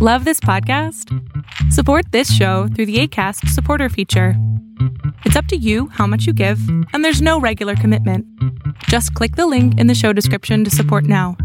[0.00, 1.12] Love this podcast?
[1.72, 4.34] Support this show through the ACAST supporter feature.
[5.24, 6.60] It's up to you how much you give,
[6.92, 8.24] and there's no regular commitment.
[8.84, 11.36] Just click the link in the show description to support now.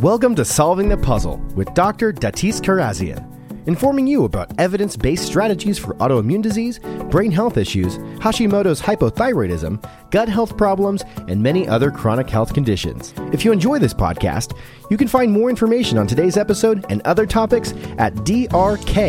[0.00, 2.12] Welcome to Solving the Puzzle with Dr.
[2.12, 3.29] Datis Kharrazian
[3.70, 9.80] informing you about evidence based strategies for autoimmune disease, brain health issues, Hashimoto's hypothyroidism,
[10.10, 13.14] gut health problems, and many other chronic health conditions.
[13.32, 14.58] If you enjoy this podcast,
[14.90, 19.00] you can find more information on today's episode and other topics at drknews.com.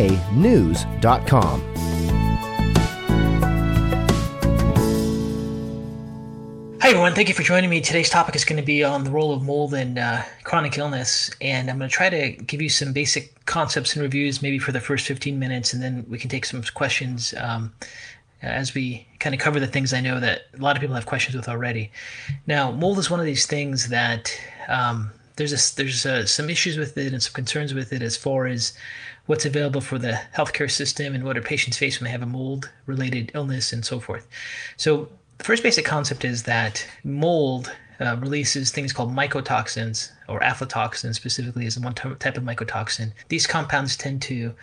[6.92, 7.14] everyone.
[7.14, 7.80] Thank you for joining me.
[7.80, 11.30] Today's topic is going to be on the role of mold in uh, chronic illness.
[11.40, 14.72] And I'm going to try to give you some basic concepts and reviews, maybe for
[14.72, 17.72] the first 15 minutes, and then we can take some questions um,
[18.42, 21.06] as we kind of cover the things I know that a lot of people have
[21.06, 21.90] questions with already.
[22.46, 26.76] Now, mold is one of these things that um, there's a, there's uh, some issues
[26.76, 28.74] with it and some concerns with it as far as
[29.24, 32.26] what's available for the healthcare system and what our patients face when they have a
[32.26, 34.28] mold related illness and so forth.
[34.76, 35.08] So
[35.42, 41.66] the first basic concept is that mold uh, releases things called mycotoxins, or aflatoxin specifically
[41.66, 43.10] is one type of mycotoxin.
[43.26, 44.54] These compounds tend to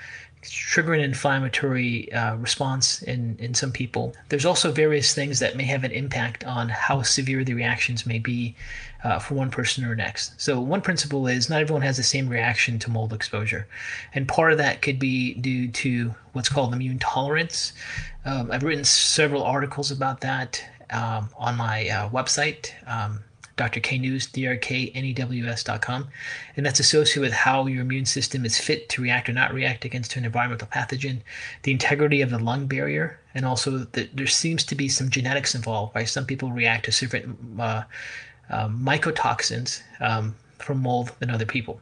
[0.42, 4.14] trigger an inflammatory uh, response in, in some people.
[4.30, 8.20] There's also various things that may have an impact on how severe the reactions may
[8.20, 8.56] be
[9.04, 10.40] uh, for one person or next.
[10.40, 13.68] So, one principle is not everyone has the same reaction to mold exposure.
[14.14, 17.74] And part of that could be due to what's called immune tolerance.
[18.26, 22.72] Um, I've written several articles about that um, on my uh, website.
[22.88, 23.24] Um,
[23.60, 23.82] Dr.
[23.82, 26.08] K News, drknews.com.
[26.56, 29.84] And that's associated with how your immune system is fit to react or not react
[29.84, 31.20] against an environmental pathogen,
[31.64, 35.56] the integrity of the lung barrier, and also that there seems to be some genetics
[35.56, 36.08] involved, right?
[36.08, 37.84] Some people react to certain uh,
[38.50, 41.82] uh, mycotoxins um, from mold than other people.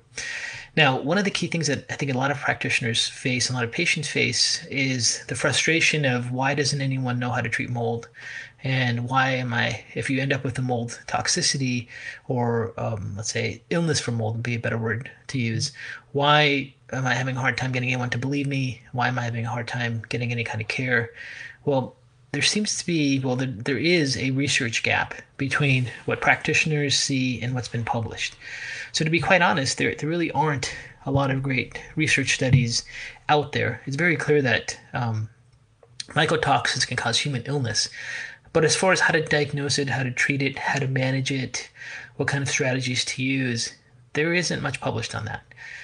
[0.76, 3.54] Now, one of the key things that I think a lot of practitioners face, a
[3.54, 7.70] lot of patients face, is the frustration of why doesn't anyone know how to treat
[7.70, 8.08] mold?
[8.68, 11.88] And why am I, if you end up with a mold toxicity
[12.28, 15.72] or um, let's say illness from mold would be a better word to use,
[16.12, 18.82] why am I having a hard time getting anyone to believe me?
[18.92, 21.12] Why am I having a hard time getting any kind of care?
[21.64, 21.96] Well,
[22.34, 27.42] there seems to be, well, there, there is a research gap between what practitioners see
[27.42, 28.36] and what's been published.
[28.92, 32.84] So, to be quite honest, there, there really aren't a lot of great research studies
[33.30, 33.82] out there.
[33.86, 35.30] It's very clear that um,
[36.10, 37.90] mycotoxins can cause human illness,
[38.54, 41.32] but as far as how to diagnose it, how to treat it, how to manage
[41.32, 41.70] it,
[42.16, 43.74] what kind of strategies to use,
[44.14, 45.44] there isn't much published on that.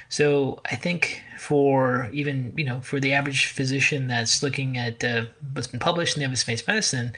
[0.09, 5.25] So I think for even you know for the average physician that's looking at uh,
[5.53, 7.13] what's been published in the evidence-based medicine,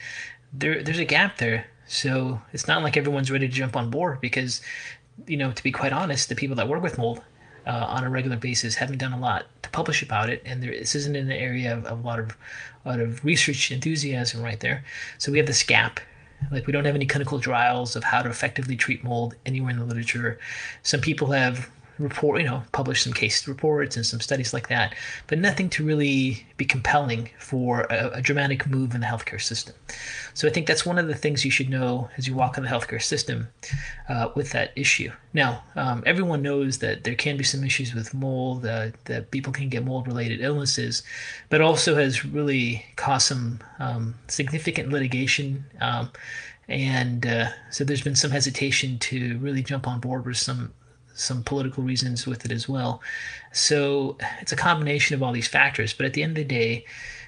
[0.52, 1.66] there there's a gap there.
[1.86, 4.62] So it's not like everyone's ready to jump on board because
[5.26, 7.20] you know to be quite honest, the people that work with mold
[7.66, 10.72] uh, on a regular basis haven't done a lot to publish about it, and there,
[10.72, 12.36] this isn't the area of, of a lot of
[12.88, 14.84] lot of research enthusiasm right there.
[15.18, 16.00] So we have this gap.
[16.50, 19.78] Like we don't have any clinical trials of how to effectively treat mold anywhere in
[19.78, 20.38] the literature.
[20.82, 24.94] Some people have report, you know, publish some case reports and some studies like that,
[25.26, 29.74] but nothing to really be compelling for a, a, dramatic move in the healthcare system.
[30.34, 32.64] So I think that's one of the things you should know as you walk in
[32.64, 33.48] the healthcare system
[34.08, 35.10] uh, with that issue.
[35.32, 39.52] Now, um, everyone knows that there can be some issues with mold, uh, that people
[39.52, 41.02] can get mold-related illnesses,
[41.48, 45.64] but also has really caused some um, significant litigation.
[45.80, 46.10] Um,
[46.68, 50.72] and uh, so there's been some hesitation to really jump on board with some
[51.16, 53.00] some political reasons with it as well.
[53.52, 55.92] So it's a combination of all these factors.
[55.92, 56.84] But at the end of the day,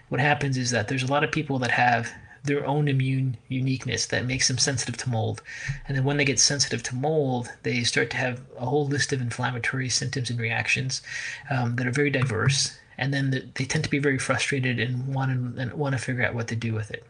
[0.08, 2.12] what happens is that there's a lot of people that have
[2.44, 5.42] their own immune uniqueness that makes them sensitive to mold.
[5.86, 9.12] And then when they get sensitive to mold, they start to have a whole list
[9.12, 11.02] of inflammatory symptoms and reactions
[11.50, 12.78] um, that are very diverse.
[12.96, 16.02] And then the, they tend to be very frustrated and want to, and want to
[16.02, 17.04] figure out what to do with it.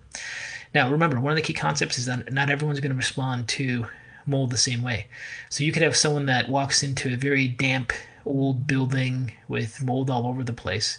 [0.74, 3.86] Now, remember, one of the key concepts is that not everyone's going to respond to
[4.28, 5.06] mold the same way.
[5.48, 7.92] So you could have someone that walks into a very damp
[8.24, 10.98] old building with mold all over the place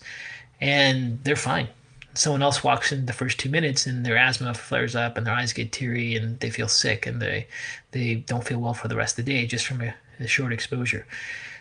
[0.59, 1.67] and they're fine.
[2.15, 5.33] Someone else walks in the first two minutes and their asthma flares up and their
[5.33, 7.47] eyes get teary and they feel sick and they
[7.91, 10.51] they don't feel well for the rest of the day just from a, a short
[10.51, 11.05] exposure.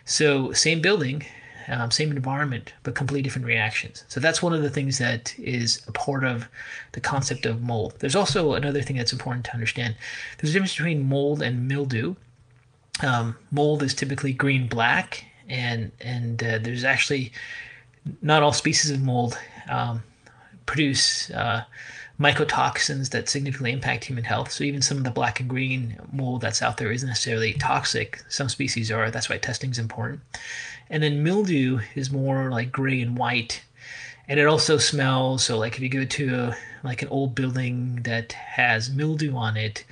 [0.04, 1.26] So same building,
[1.68, 4.04] um, same environment, but completely different reactions.
[4.08, 6.48] So that's one of the things that is a part of
[6.92, 7.94] the concept of mold.
[7.98, 9.96] There's also another thing that's important to understand.
[10.38, 12.14] There's a difference between mold and mildew.
[13.02, 17.32] Um, mold is typically green black, and and uh, there's actually
[18.22, 19.38] not all species of mold
[19.68, 20.02] um,
[20.66, 21.64] produce uh,
[22.20, 24.50] mycotoxins that significantly impact human health.
[24.50, 28.22] So even some of the black and green mold that's out there isn't necessarily toxic.
[28.28, 29.10] Some species are.
[29.10, 30.20] That's why testing is important.
[30.90, 33.62] And then mildew is more like gray and white,
[34.28, 35.44] and it also smells.
[35.44, 39.56] So like if you go to a, like an old building that has mildew on
[39.56, 39.84] it,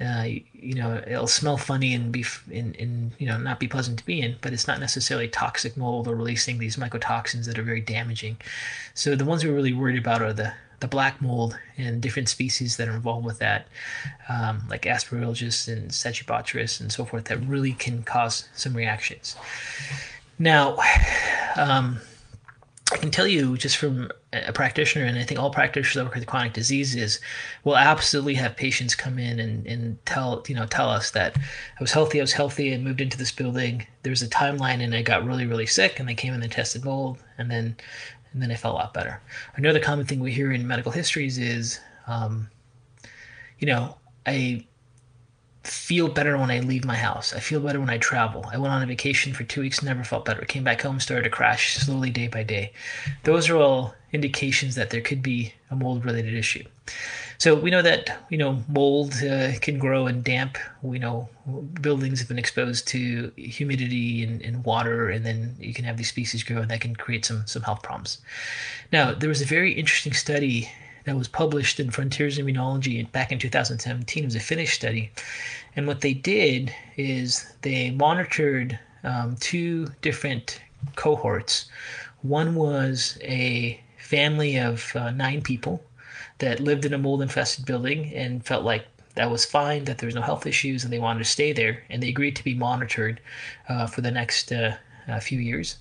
[0.00, 3.98] uh, you know, it'll smell funny and be and, in you know not be pleasant
[3.98, 7.62] to be in, but it's not necessarily toxic mold or releasing these mycotoxins that are
[7.62, 8.36] very damaging.
[8.94, 12.76] So the ones we're really worried about are the the black mold and different species
[12.76, 13.66] that are involved with that,
[14.28, 19.36] um, like Aspergillus and Stachybotrys and so forth, that really can cause some reactions.
[20.38, 20.76] Now,
[21.56, 22.00] um,
[22.92, 26.14] I can tell you just from a practitioner, and I think all practitioners that work
[26.14, 27.20] with chronic diseases
[27.64, 31.82] will absolutely have patients come in and, and tell you know tell us that I
[31.82, 33.86] was healthy, I was healthy, and moved into this building.
[34.02, 36.84] There's a timeline, and I got really really sick, and they came in and tested
[36.84, 37.76] mold, and then
[38.32, 39.20] and then I felt a lot better.
[39.56, 42.50] Another common thing we hear in medical histories is, um,
[43.58, 43.96] you know,
[44.26, 44.64] I
[45.66, 47.34] feel better when I leave my house.
[47.34, 48.44] I feel better when I travel.
[48.52, 50.44] I went on a vacation for two weeks, never felt better.
[50.44, 52.72] Came back home, started to crash slowly day by day.
[53.24, 56.64] Those are all indications that there could be a mold related issue.
[57.38, 60.56] So we know that you know mold uh, can grow in damp.
[60.82, 61.28] We know
[61.80, 66.08] buildings have been exposed to humidity and, and, water, and then you can have these
[66.08, 68.18] species grow, and that can create some some health problems.
[68.92, 70.70] Now there was a very interesting study
[71.06, 74.22] that was published in Frontiers in Immunology back in 2017.
[74.22, 75.10] It was a Finnish study.
[75.76, 80.60] And what they did is they monitored um, two different
[80.96, 81.70] cohorts.
[82.22, 85.82] One was a family of uh, nine people
[86.38, 90.08] that lived in a mold infested building and felt like that was fine, that there
[90.08, 91.84] was no health issues, and they wanted to stay there.
[91.88, 93.20] And they agreed to be monitored
[93.68, 94.76] uh, for the next uh,
[95.20, 95.78] few years.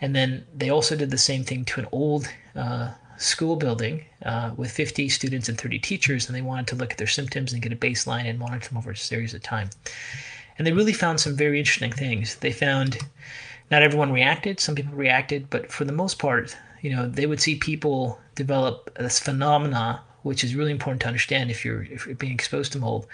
[0.00, 4.52] And then they also did the same thing to an old uh, school building uh,
[4.56, 7.62] with 50 students and 30 teachers, and they wanted to look at their symptoms and
[7.62, 9.70] get a baseline and monitor them over a series of time.
[10.58, 12.36] And they really found some very interesting things.
[12.36, 12.98] They found
[13.70, 17.40] not everyone reacted, some people reacted, but for the most part, you know, they would
[17.40, 22.14] see people develop this phenomena, which is really important to understand if you're, if you're
[22.14, 23.06] being exposed to mold,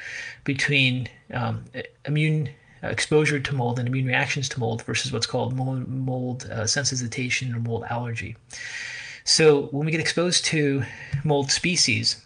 [0.45, 1.65] between um,
[2.07, 2.51] immune
[2.83, 7.55] exposure to mold and immune reactions to mold versus what's called mold, mold uh, sensitization
[7.55, 8.37] or mold allergy.
[9.25, 10.85] So when we get exposed to
[11.25, 12.25] mold species,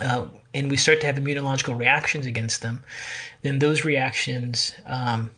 [0.00, 2.82] uh, and we start to have immunological reactions against them,
[3.42, 5.30] then those reactions um,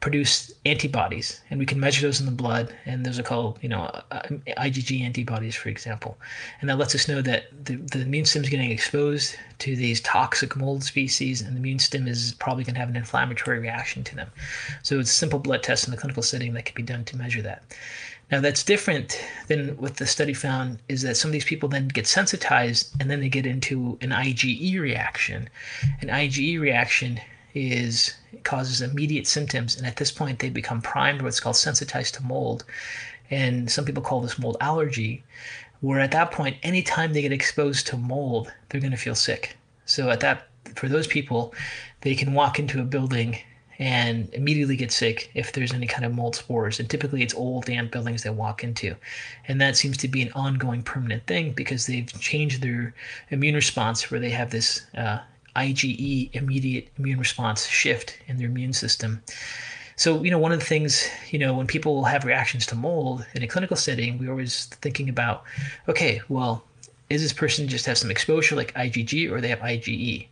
[0.00, 3.68] produce antibodies, and we can measure those in the blood, and those are called, you
[3.68, 4.22] know, uh,
[4.56, 6.16] IgG antibodies, for example.
[6.60, 10.00] And that lets us know that the, the immune system is getting exposed to these
[10.00, 14.02] toxic mold species, and the immune system is probably going to have an inflammatory reaction
[14.04, 14.30] to them.
[14.82, 17.16] So it's a simple blood test in the clinical setting that can be done to
[17.16, 17.62] measure that.
[18.30, 21.88] Now, that's different than what the study found is that some of these people then
[21.88, 25.48] get sensitized and then they get into an IgE reaction.
[26.00, 27.20] An IgE reaction
[27.54, 32.22] is causes immediate symptoms, and at this point, they become primed, what's called sensitized to
[32.22, 32.64] mold.
[33.30, 35.24] And some people call this mold allergy,
[35.80, 39.56] where at that point, anytime they get exposed to mold, they're going to feel sick.
[39.86, 41.52] So, at that, for those people,
[42.02, 43.38] they can walk into a building
[43.80, 46.78] and immediately get sick if there's any kind of mold spores.
[46.78, 48.94] And typically it's old damp buildings they walk into.
[49.48, 52.94] And that seems to be an ongoing permanent thing because they've changed their
[53.30, 55.20] immune response where they have this uh,
[55.56, 59.22] IgE immediate immune response shift in their immune system.
[59.96, 63.26] So, you know, one of the things, you know, when people have reactions to mold
[63.34, 65.44] in a clinical setting, we're always thinking about,
[65.88, 66.64] okay, well,
[67.08, 70.26] is this person just have some exposure like IgG or they have IgE?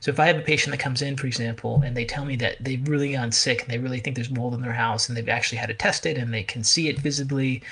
[0.00, 2.36] So if I have a patient that comes in, for example, and they tell me
[2.36, 5.16] that they've really gone sick and they really think there's mold in their house and
[5.16, 7.62] they've actually had it tested and they can see it visibly,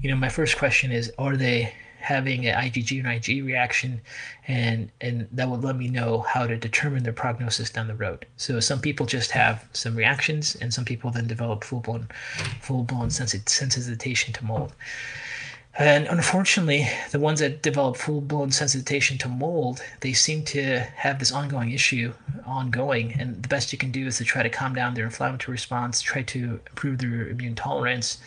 [0.00, 1.72] you know, my first question is, are they
[2.06, 4.00] having an IgG and IgE reaction,
[4.46, 8.24] and and that would let me know how to determine their prognosis down the road.
[8.36, 12.06] So some people just have some reactions, and some people then develop full blown
[12.60, 14.72] full blown sensitization to mold.
[15.78, 21.18] And unfortunately, the ones that develop full blown sensitization to mold, they seem to have
[21.18, 22.14] this ongoing issue
[22.46, 23.14] ongoing.
[23.18, 26.00] And the best you can do is to try to calm down their inflammatory response,
[26.00, 28.18] try to improve their immune tolerance,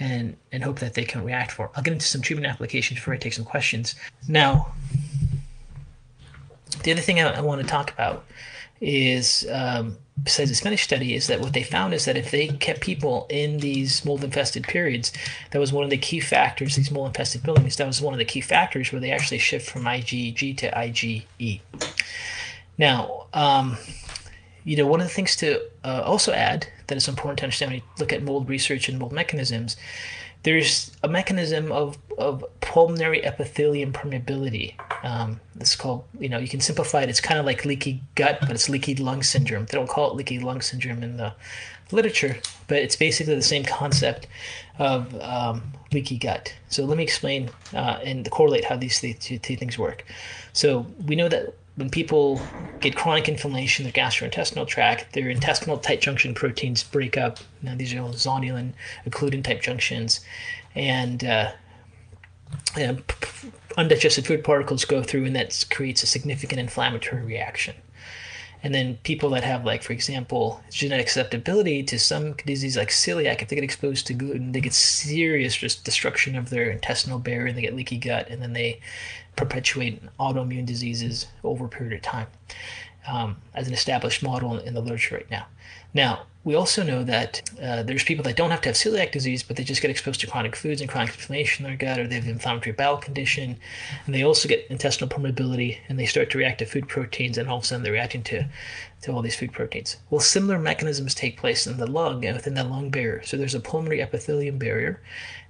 [0.00, 1.70] and, and hope that they can react for.
[1.76, 3.94] I'll get into some treatment applications before I take some questions.
[4.26, 4.72] Now,
[6.84, 8.24] the other thing I, I want to talk about
[8.80, 12.48] is um, besides this Finnish study is that what they found is that if they
[12.48, 15.12] kept people in these mold infested periods,
[15.50, 16.76] that was one of the key factors.
[16.76, 19.68] These mold infested buildings, that was one of the key factors where they actually shift
[19.68, 21.60] from IgG to IgE.
[22.78, 23.76] Now, um,
[24.64, 27.72] you know, one of the things to uh, also add that is important to understand
[27.72, 29.76] when you look at mold research and mold mechanisms
[30.44, 34.74] there's a mechanism of, of pulmonary epithelium permeability.
[35.02, 37.08] Um, it's called, you know, you can simplify it.
[37.08, 39.64] It's kind of like leaky gut, but it's leaky lung syndrome.
[39.66, 41.34] They don't call it leaky lung syndrome in the
[41.92, 42.36] literature,
[42.68, 44.26] but it's basically the same concept
[44.78, 46.54] of um, leaky gut.
[46.68, 50.04] So let me explain uh, and correlate how these two, two things work.
[50.52, 52.40] So we know that when people
[52.80, 57.38] get chronic inflammation in their gastrointestinal tract, their intestinal tight junction proteins break up.
[57.62, 58.72] Now, these are all zonulin,
[59.06, 60.20] occludin type junctions,
[60.74, 61.52] and uh,
[63.76, 67.74] undigested food particles go through, and that creates a significant inflammatory reaction.
[68.62, 73.42] And then people that have, like, for example, genetic susceptibility to some disease like celiac,
[73.42, 77.52] if they get exposed to gluten, they get serious just destruction of their intestinal barrier,
[77.52, 78.80] they get leaky gut, and then they
[79.36, 82.26] perpetuate autoimmune diseases over a period of time,
[83.06, 85.46] um, as an established model in the literature right now.
[85.92, 89.42] Now, we also know that uh, there's people that don't have to have celiac disease,
[89.42, 92.06] but they just get exposed to chronic foods and chronic inflammation in their gut, or
[92.06, 93.56] they have inflammatory bowel condition,
[94.04, 97.48] and they also get intestinal permeability, and they start to react to food proteins, and
[97.48, 98.46] all of a sudden they're reacting to,
[99.00, 99.96] to all these food proteins.
[100.10, 103.22] Well, similar mechanisms take place in the lung and within the lung barrier.
[103.24, 105.00] So there's a pulmonary epithelium barrier,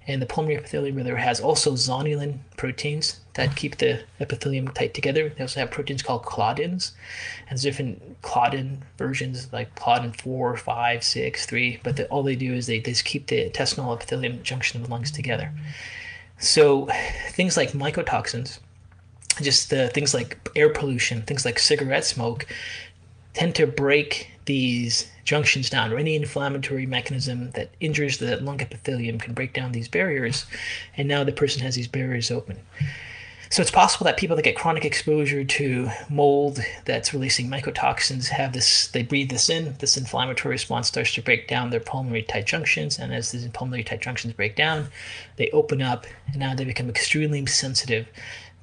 [0.06, 5.30] and the pulmonary epithelium barrier has also zonulin proteins that keep the epithelium tight together.
[5.30, 6.92] They also have proteins called claudins,
[7.48, 11.80] and there's different claudin versions like claudin 4, 5, 6, 3.
[11.82, 14.86] But the, all they do is they, they just keep the intestinal epithelium junction of
[14.86, 15.52] the lungs together.
[16.38, 16.88] So
[17.30, 18.58] things like mycotoxins,
[19.40, 22.46] just things like air pollution, things like cigarette smoke,
[23.32, 29.18] tend to break these junctions down, or any inflammatory mechanism that injures the lung epithelium
[29.18, 30.46] can break down these barriers,
[30.96, 32.58] and now the person has these barriers open.
[33.50, 38.52] So it's possible that people that get chronic exposure to mold that's releasing mycotoxins have
[38.52, 42.46] this, they breathe this in, this inflammatory response starts to break down their pulmonary tight
[42.46, 44.88] junctions, and as these pulmonary tight junctions break down,
[45.36, 48.08] they open up, and now they become extremely sensitive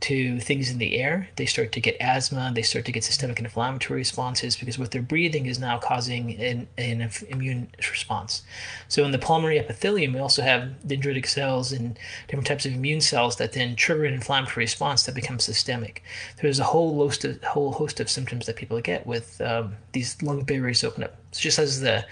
[0.01, 1.29] to things in the air.
[1.35, 2.51] They start to get asthma.
[2.53, 6.67] They start to get systemic inflammatory responses because what they're breathing is now causing an,
[6.77, 8.43] an immune response.
[8.87, 13.01] So in the pulmonary epithelium, we also have dendritic cells and different types of immune
[13.01, 16.03] cells that then trigger an inflammatory response that becomes systemic.
[16.41, 20.21] There's a whole host of, whole host of symptoms that people get with um, these
[20.23, 21.20] lung barriers open up.
[21.31, 22.05] So just as the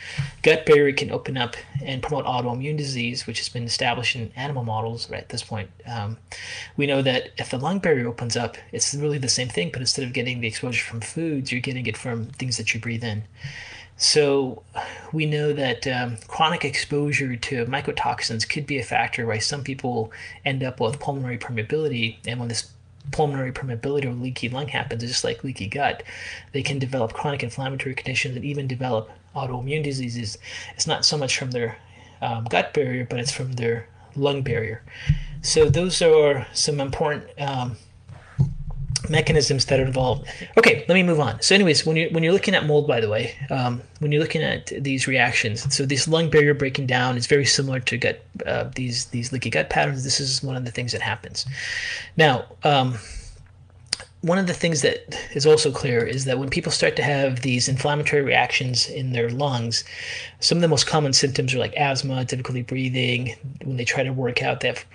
[0.44, 4.64] gut barrier can open up and promote autoimmune disease, which has been established in animal
[4.64, 6.18] models right at this point, um,
[6.78, 9.82] we know that if the lung barrier opens up, it's really the same thing, but
[9.82, 13.04] instead of getting the exposure from foods, you're getting it from things that you breathe
[13.04, 13.24] in.
[13.98, 14.64] So
[15.12, 20.14] we know that um, chronic exposure to mycotoxins could be a factor why some people
[20.46, 22.72] end up with pulmonary permeability, and when this
[23.12, 26.04] pulmonary permeability or leaky lung happens, just like leaky gut,
[26.52, 30.38] they can develop chronic inflammatory conditions and even develop autoimmune diseases.
[30.74, 31.78] It's not so much from their
[32.22, 34.84] um, gut barrier, but it's from their lung barrier.
[35.42, 37.78] So those are some important um,
[39.10, 40.28] mechanisms that are involved.
[40.58, 41.42] Okay, let me move on.
[41.42, 44.22] So, anyways, when you're when you're looking at mold, by the way, um, when you're
[44.22, 48.24] looking at these reactions, so this lung barrier breaking down is very similar to gut
[48.46, 50.04] uh, these these leaky gut patterns.
[50.04, 51.46] This is one of the things that happens.
[52.18, 52.46] Now.
[52.64, 52.98] Um,
[54.22, 57.42] one of the things that is also clear is that when people start to have
[57.42, 59.86] these inflammatory reactions in their lungs,
[60.42, 63.36] some of the most common symptoms are like asthma, difficulty breathing.
[63.64, 64.86] When they try to work out, they have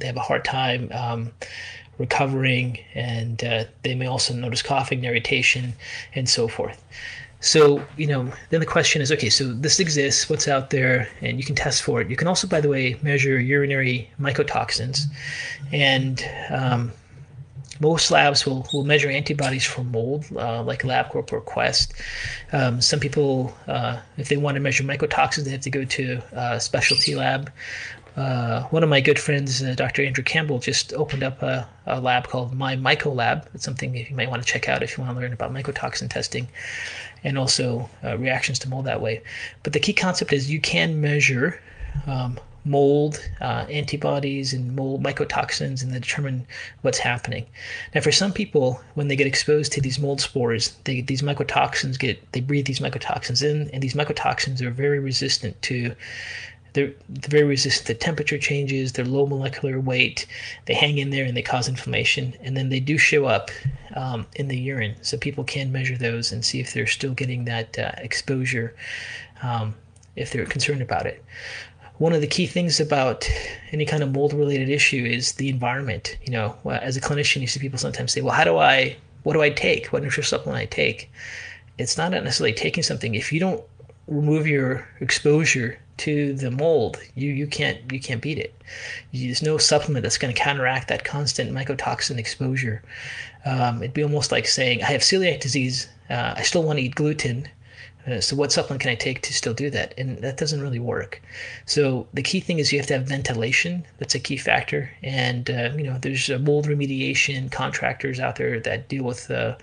[0.00, 1.30] they have a hard time um,
[1.98, 5.74] recovering, and uh, they may also notice coughing, irritation,
[6.14, 6.82] and so forth.
[7.40, 11.36] So, you know, then the question is okay, so this exists, what's out there, and
[11.36, 12.08] you can test for it.
[12.08, 15.02] You can also, by the way, measure urinary mycotoxins.
[15.70, 16.90] And um,
[17.80, 21.92] most labs will, will measure antibodies for mold, uh, like LabCorp or Quest.
[22.52, 26.22] Um, some people, uh, if they want to measure mycotoxins, they have to go to
[26.32, 27.52] a specialty lab
[28.16, 30.04] uh, one of my good friends, uh, Dr.
[30.04, 33.48] Andrew Campbell, just opened up a, a, lab called My Myco Lab.
[33.54, 36.08] It's something you might want to check out if you want to learn about mycotoxin
[36.08, 36.46] testing
[37.24, 39.22] and also uh, reactions to mold that way.
[39.64, 41.60] But the key concept is you can measure
[42.06, 46.46] um, mold uh, antibodies and mold mycotoxins and determine
[46.82, 47.46] what's happening.
[47.94, 51.98] Now, for some people, when they get exposed to these mold spores, they, these mycotoxins
[51.98, 55.94] get they breathe these mycotoxins in, and these mycotoxins are very resistant to
[56.74, 58.92] they're, very resistant to temperature changes.
[58.92, 60.26] They're low molecular weight.
[60.66, 62.34] They hang in there and they cause inflammation.
[62.42, 63.50] And then they do show up
[63.94, 64.96] um, in the urine.
[65.00, 68.74] So people can measure those and see if they're still getting that uh, exposure
[69.42, 69.74] um,
[70.16, 71.24] if they're concerned about it.
[71.98, 73.28] One of the key things about
[73.70, 76.18] any kind of mold related issue is the environment.
[76.24, 79.34] You know, as a clinician, you see people sometimes say, well, how do I, what
[79.34, 79.86] do I take?
[79.92, 81.10] What nutritional supplement I take?
[81.78, 83.14] It's not necessarily taking something.
[83.14, 83.62] If you don't
[84.08, 88.54] remove your exposure to the mold, you you can't you can't beat it.
[89.12, 92.82] There's no supplement that's going to counteract that constant mycotoxin exposure.
[93.44, 95.88] Um, it'd be almost like saying, I have celiac disease.
[96.08, 97.48] Uh, I still want to eat gluten.
[98.06, 99.94] Uh, so what supplement can I take to still do that?
[99.96, 101.22] And that doesn't really work.
[101.64, 103.86] So the key thing is you have to have ventilation.
[103.98, 104.90] That's a key factor.
[105.02, 109.56] And uh, you know, there's mold remediation contractors out there that deal with uh,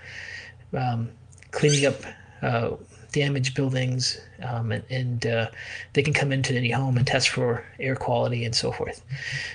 [0.75, 1.09] um,
[1.51, 1.95] cleaning up
[2.41, 2.71] uh,
[3.11, 5.47] damaged buildings, um, and, and uh,
[5.93, 9.03] they can come into any home and test for air quality and so forth.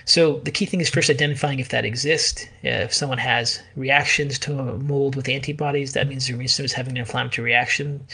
[0.05, 2.45] So the key thing is first identifying if that exists.
[2.65, 6.93] Uh, if someone has reactions to mold with antibodies, that means immune system is having
[6.93, 8.07] an inflammatory reaction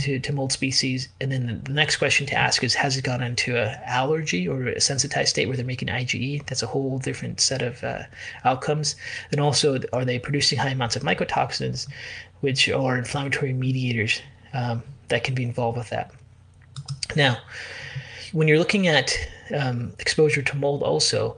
[0.00, 1.08] to, to mold species.
[1.20, 4.68] And then the next question to ask is, has it gone into an allergy or
[4.68, 6.46] a sensitized state where they're making IgE?
[6.46, 8.02] That's a whole different set of uh,
[8.44, 8.96] outcomes.
[9.30, 11.88] And also, are they producing high amounts of mycotoxins,
[12.40, 14.20] which are inflammatory mediators
[14.52, 16.10] um, that can be involved with that.
[17.16, 17.38] Now,
[18.32, 19.16] when you're looking at
[19.56, 21.36] um, exposure to mold, also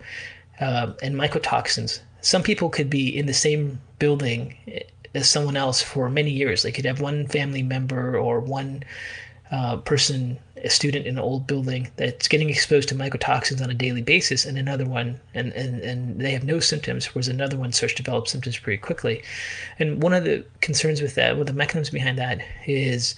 [0.61, 4.57] uh, and mycotoxins, some people could be in the same building
[5.15, 6.63] as someone else for many years.
[6.63, 8.83] They could have one family member or one
[9.51, 13.75] uh, person, a student in an old building that's getting exposed to mycotoxins on a
[13.75, 17.73] daily basis, and another one, and, and, and they have no symptoms, whereas another one
[17.73, 19.23] starts to develop symptoms pretty quickly.
[19.79, 23.15] And one of the concerns with that, well, the mechanisms behind that is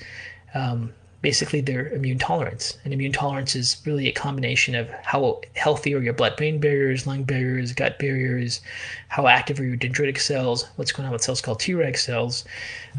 [0.55, 2.79] um, basically their immune tolerance.
[2.85, 7.07] And immune tolerance is really a combination of how healthy are your blood brain barriers,
[7.07, 8.61] lung barriers, gut barriers,
[9.09, 12.45] how active are your dendritic cells, what's going on with cells called Treg cells.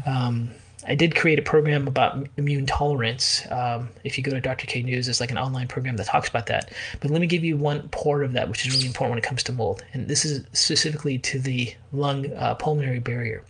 [0.06, 0.50] Um,
[0.86, 3.46] I did create a program about immune tolerance.
[3.50, 4.66] Um, if you go to Dr.
[4.66, 6.70] K News, it's like an online program that talks about that.
[7.00, 9.24] But let me give you one part of that, which is really important when it
[9.24, 9.84] comes to mold.
[9.92, 13.44] And this is specifically to the lung uh, pulmonary barrier.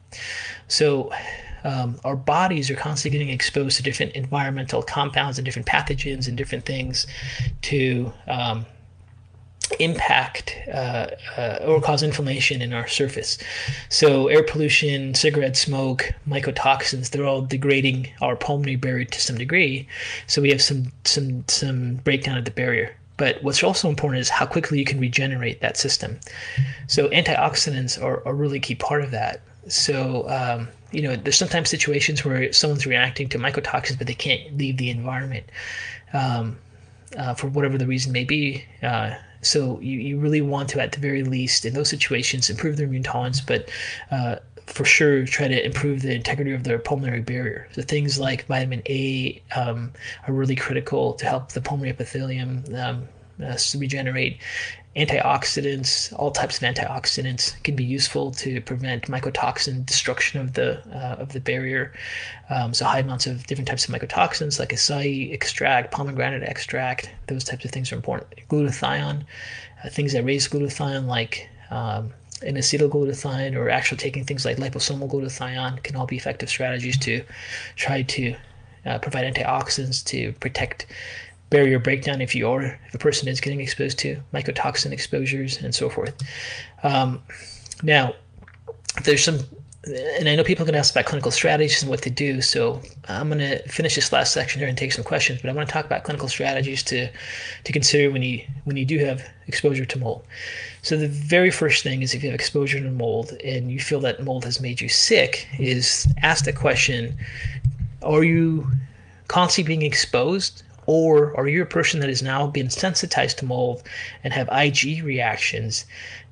[0.69, 1.13] So,
[1.65, 6.37] um, our bodies are constantly getting exposed to different environmental compounds and different pathogens and
[6.37, 7.07] different things
[7.63, 8.67] to um,
[9.81, 13.39] impact uh, uh, or cause inflammation in our surface.
[13.89, 19.89] So, air pollution, cigarette smoke, mycotoxins, they're all degrading our pulmonary barrier to some degree.
[20.27, 22.97] So, we have some, some, some breakdown of the barrier.
[23.17, 26.19] But what's also important is how quickly you can regenerate that system.
[26.89, 29.41] So, antioxidants are a really key part of that.
[29.69, 34.57] So, um, you know, there's sometimes situations where someone's reacting to mycotoxins, but they can't
[34.57, 35.47] leave the environment
[36.13, 36.59] um,
[37.17, 38.65] uh, for whatever the reason may be.
[38.83, 39.15] Uh,
[39.47, 42.87] so you, you really want to, at the very least, in those situations, improve their
[42.87, 43.69] immune tolerance, but
[44.11, 47.69] uh, for sure try to improve the integrity of their pulmonary barrier.
[47.73, 49.93] So things like vitamin A um,
[50.27, 53.09] are really critical to help the pulmonary epithelium um,
[53.45, 54.41] uh, regenerate.
[54.97, 61.17] Antioxidants, all types of antioxidants, can be useful to prevent mycotoxin destruction of the uh,
[61.21, 61.93] of the barrier.
[62.49, 67.43] Um, so high amounts of different types of mycotoxins, like acai extract, pomegranate extract, those
[67.43, 68.33] types of things are important.
[68.49, 69.25] Glutathione,
[69.83, 75.83] uh, things that raise glutathione, like um, N-acetylglutathione, or actually taking things like liposomal glutathione,
[75.83, 77.25] can all be effective strategies to
[77.75, 78.37] try to
[78.87, 80.87] uh, provide antioxidants to protect
[81.55, 85.73] barrier breakdown if you are if a person is getting exposed to mycotoxin exposures and
[85.73, 86.13] so forth.
[86.83, 87.23] Um,
[87.85, 88.15] now,
[89.05, 89.39] there's some,
[90.19, 92.43] and I know people can ask about clinical strategies and what to do.
[92.43, 95.43] So I'm going to finish this last section here and take some questions.
[95.43, 97.09] But I want to talk about clinical strategies to
[97.67, 100.25] to consider when you when you do have exposure to mold.
[100.83, 104.01] So the very first thing is if you have exposure to mold and you feel
[104.01, 107.17] that mold has made you sick, is ask the question:
[108.03, 108.67] Are you
[109.29, 113.83] constantly being exposed or are you a person that has now been sensitized to mold
[114.23, 115.85] and have IG reactions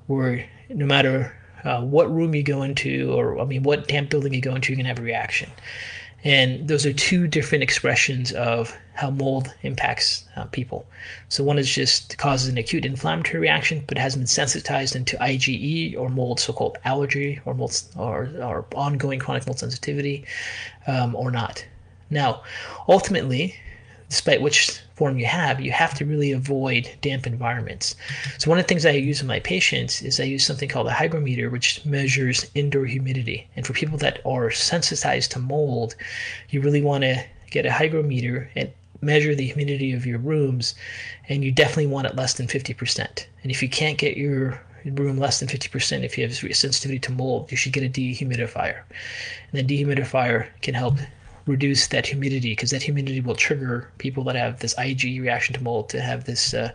[0.07, 1.35] where no matter
[1.65, 4.73] uh, what room you go into, or I mean, what damp building you go into,
[4.73, 5.51] you're gonna have a reaction.
[6.25, 10.87] And those are two different expressions of how mold impacts uh, people.
[11.29, 15.99] So one is just causes an acute inflammatory reaction, but hasn't been sensitized into IgE
[15.99, 20.25] or mold, so-called allergy or mold or, or ongoing chronic mold sensitivity,
[20.87, 21.65] um, or not.
[22.09, 22.43] Now,
[22.89, 23.57] ultimately,
[24.13, 27.97] despite which form you have, you have to really avoid damp environments.
[28.37, 30.87] So one of the things I use in my patients is I use something called
[30.87, 33.49] a hygrometer, which measures indoor humidity.
[33.57, 35.95] And for people that are sensitized to mold,
[36.51, 38.71] you really want to get a hygrometer and
[39.01, 40.75] measure the humidity of your rooms,
[41.31, 43.27] and you definitely want it less than 50%.
[43.43, 47.13] And if you can't get your room less than 50%, if you have sensitivity to
[47.13, 48.83] mold, you should get a dehumidifier.
[49.51, 50.97] And the dehumidifier can help
[51.47, 55.63] reduce that humidity because that humidity will trigger people that have this IgE reaction to
[55.63, 56.71] mold to have this uh,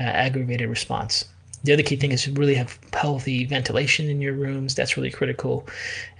[0.00, 1.24] uh, aggravated response.
[1.64, 4.74] the other key thing is to really have healthy ventilation in your rooms.
[4.74, 5.66] That's really critical.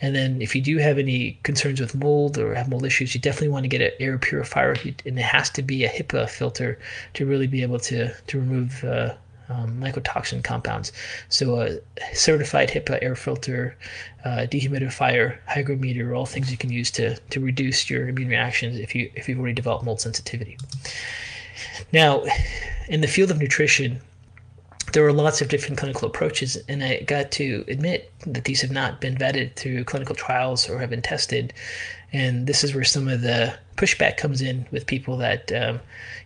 [0.03, 3.21] And then if you do have any concerns with mold or have mold issues, you
[3.21, 4.73] definitely want to get an air purifier,
[5.07, 6.79] and it has to be a HEPA filter
[7.15, 8.85] to really be able to to remove.
[8.85, 9.15] Uh,
[9.49, 10.93] um, mycotoxin compounds.
[11.29, 13.77] So a certified HEPA air filter,
[14.25, 18.79] uh, dehumidifier, hygrometer are all things you can use to to reduce your immune reactions
[18.79, 20.59] if you if you've already developed mold sensitivity.
[21.93, 22.25] Now,
[22.89, 24.01] in the field of nutrition,
[24.93, 28.71] there were lots of different clinical approaches, and I got to admit that these have
[28.71, 31.53] not been vetted through clinical trials or have been tested.
[32.13, 35.81] And this is where some of the pushback comes in with people that um,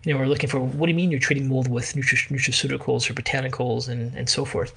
[0.05, 0.61] you know are looking for.
[0.61, 4.45] What do you mean you're treating mold with nutri- nutraceuticals or botanicals and and so
[4.45, 4.73] forth?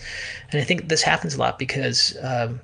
[0.52, 2.60] And I think this happens a lot because um,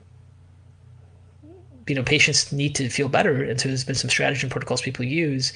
[1.88, 4.82] you know patients need to feel better and so there's been some strategy and protocols
[4.82, 5.52] people use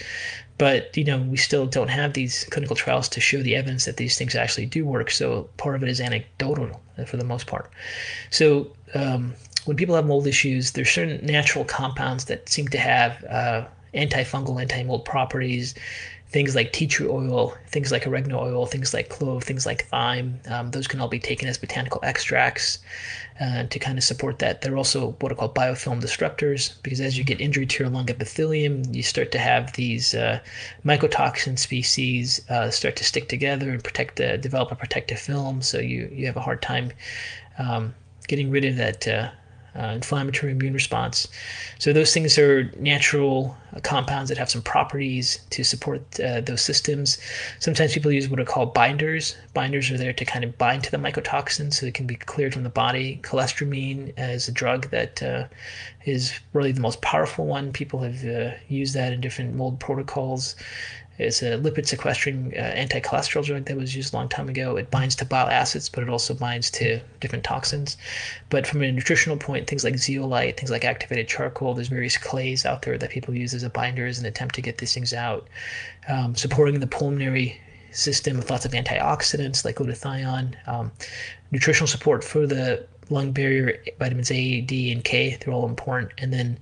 [0.57, 3.97] but you know we still don't have these clinical trials to show the evidence that
[3.97, 7.71] these things actually do work so part of it is anecdotal for the most part
[8.31, 9.33] so um,
[9.65, 14.59] when people have mold issues there's certain natural compounds that seem to have uh, antifungal
[14.61, 15.75] anti-mold properties
[16.35, 20.37] things like tea tree oil, things like oregano oil, things like clove, things like thyme.
[20.49, 22.79] Um, those can all be taken as botanical extracts
[23.39, 24.61] uh, to kind of support that.
[24.61, 28.09] They're also what are called biofilm disruptors because as you get injury to your lung
[28.09, 30.41] epithelium, you start to have these uh,
[30.83, 35.61] mycotoxin species uh, start to stick together and protect, the, develop a protective film.
[35.61, 36.91] So you you have a hard time
[37.59, 37.95] um,
[38.27, 39.29] getting rid of that uh,
[39.77, 41.27] uh, inflammatory immune response.
[41.79, 46.61] So those things are natural uh, compounds that have some properties to support uh, those
[46.61, 47.17] systems.
[47.59, 49.35] Sometimes people use what are called binders.
[49.53, 52.53] Binders are there to kind of bind to the mycotoxin so it can be cleared
[52.53, 53.19] from the body.
[53.23, 55.45] Cholestyramine is a drug that uh,
[56.05, 57.73] is really the most powerful one.
[57.73, 60.55] People have uh, used that in different mold protocols.
[61.17, 64.75] It's a lipid sequestering uh, anti-cholesterol drug that was used a long time ago.
[64.75, 67.97] It binds to bile acids, but it also binds to different toxins.
[68.49, 72.65] But from a nutritional point, things like zeolite, things like activated charcoal, there's various clays
[72.65, 75.13] out there that people use as a binder as an attempt to get these things
[75.13, 75.47] out.
[76.09, 80.91] Um, supporting the pulmonary system with lots of antioxidants like glutathione, um,
[81.51, 86.11] nutritional support for the lung barrier, vitamins A, D, and K, they're all important.
[86.17, 86.57] And then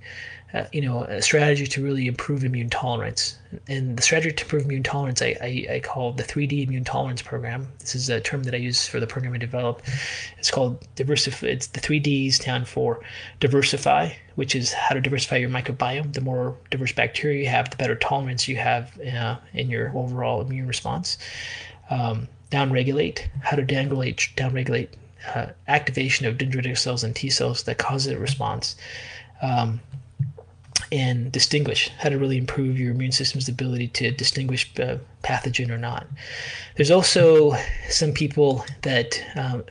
[0.54, 3.36] uh, you know, a strategy to really improve immune tolerance.
[3.66, 7.22] And the strategy to improve immune tolerance, I, I, I, call the 3D immune tolerance
[7.22, 7.66] program.
[7.80, 9.88] This is a term that I use for the program I developed.
[10.38, 11.48] It's called diversify.
[11.48, 13.00] It's the three Ds stand for
[13.40, 16.12] diversify, which is how to diversify your microbiome.
[16.12, 20.40] The more diverse bacteria you have, the better tolerance you have uh, in your overall
[20.40, 21.18] immune response.
[21.90, 24.88] Um, downregulate, how to downregulate, downregulate
[25.34, 28.76] uh, activation of dendritic cells and T cells that causes a response.
[29.42, 29.80] Um,
[30.92, 35.78] and distinguish how to really improve your immune system's ability to distinguish uh, pathogen or
[35.78, 36.06] not.
[36.76, 37.54] There's also
[37.88, 39.64] some people that um,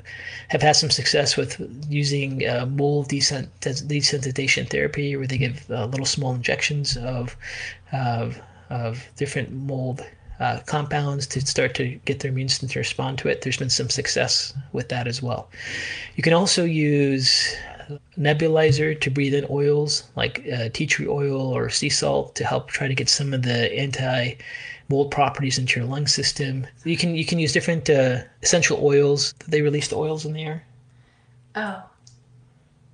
[0.49, 6.05] have had some success with using uh, mold desensitization therapy, where they give uh, little
[6.05, 7.35] small injections of
[7.91, 10.03] of, of different mold
[10.39, 13.41] uh, compounds to start to get their immune system to respond to it.
[13.41, 15.49] There's been some success with that as well.
[16.15, 17.55] You can also use
[18.17, 22.69] nebulizer to breathe in oils like uh, tea tree oil or sea salt to help
[22.69, 24.33] try to get some of the anti
[24.89, 26.67] mold properties into your lung system.
[26.83, 29.33] You can you can use different uh, essential oils.
[29.47, 30.65] They release the oils in the air.
[31.55, 31.83] Oh.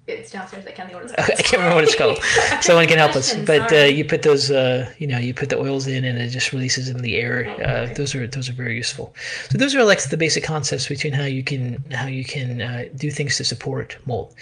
[0.10, 0.66] It's downstairs.
[0.66, 1.30] I can't think what it's called.
[1.30, 2.20] I can't remember what it's called.
[2.62, 3.36] Someone can help us.
[3.36, 6.30] But uh, you put those, uh, you know, you put the oils in, and it
[6.30, 7.56] just releases in the air.
[7.66, 9.14] Uh, those are those are very useful.
[9.50, 12.86] So those are like the basic concepts between how you can how you can uh,
[12.96, 14.34] do things to support mold.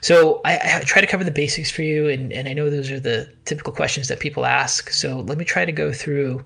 [0.00, 2.90] So I, I, try to cover the basics for you, and, and I know those
[2.90, 4.90] are the typical questions that people ask.
[4.90, 6.44] So let me try to go through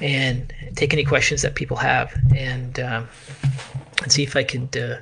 [0.00, 3.08] and take any questions that people have, and um,
[4.02, 4.96] and see if I could uh,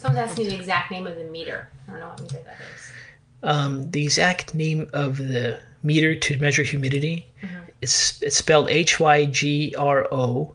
[0.00, 1.68] Someone's asking me the exact name of the meter.
[1.86, 2.92] I don't know what meter that is.
[3.42, 7.56] Um, the exact name of the meter to measure humidity mm-hmm.
[7.82, 10.54] it's it's spelled H Y G R O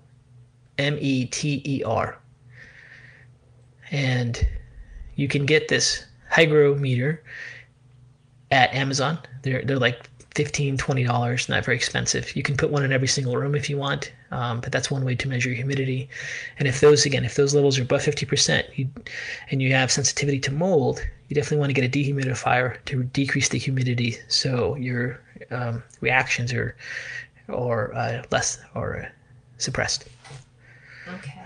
[0.79, 2.17] M E T E R.
[3.91, 4.47] And
[5.15, 7.21] you can get this hygrometer
[8.49, 9.19] at Amazon.
[9.43, 12.35] They're they're like 15 $20, not very expensive.
[12.35, 15.05] You can put one in every single room if you want, um, but that's one
[15.05, 16.09] way to measure humidity.
[16.59, 18.89] And if those, again, if those levels are above 50% you,
[19.49, 23.49] and you have sensitivity to mold, you definitely want to get a dehumidifier to decrease
[23.49, 25.21] the humidity so your
[25.51, 26.75] um, reactions are,
[27.47, 29.09] or uh, less or uh,
[29.57, 30.05] suppressed.
[31.07, 31.41] Okay.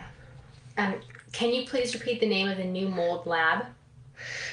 [0.78, 0.96] Um,
[1.32, 3.66] can you please repeat the name of the new mold lab?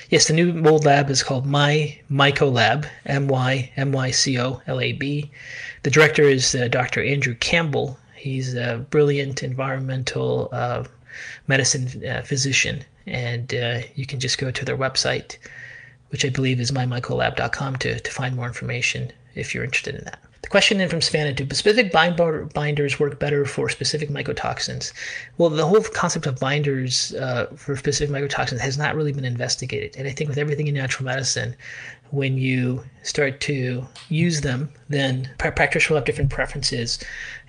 [0.08, 4.38] Yes, the new mold lab is called My Myco Lab, M Y M Y C
[4.38, 5.30] O L A B.
[5.82, 7.02] The director is uh, Dr.
[7.02, 7.98] Andrew Campbell.
[8.14, 10.84] He's a brilliant environmental uh,
[11.46, 15.36] medicine uh, physician, and uh, you can just go to their website,
[16.10, 20.20] which I believe is mymycolab.com, to, to find more information if you're interested in that.
[20.46, 22.16] The question then from Savannah do specific bind
[22.54, 24.92] binders work better for specific mycotoxins?
[25.38, 29.96] Well, the whole concept of binders uh, for specific mycotoxins has not really been investigated.
[29.96, 31.56] And I think with everything in natural medicine,
[32.12, 37.00] when you start to use them, then practitioners will have different preferences.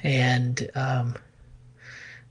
[0.02, 1.14] And, um,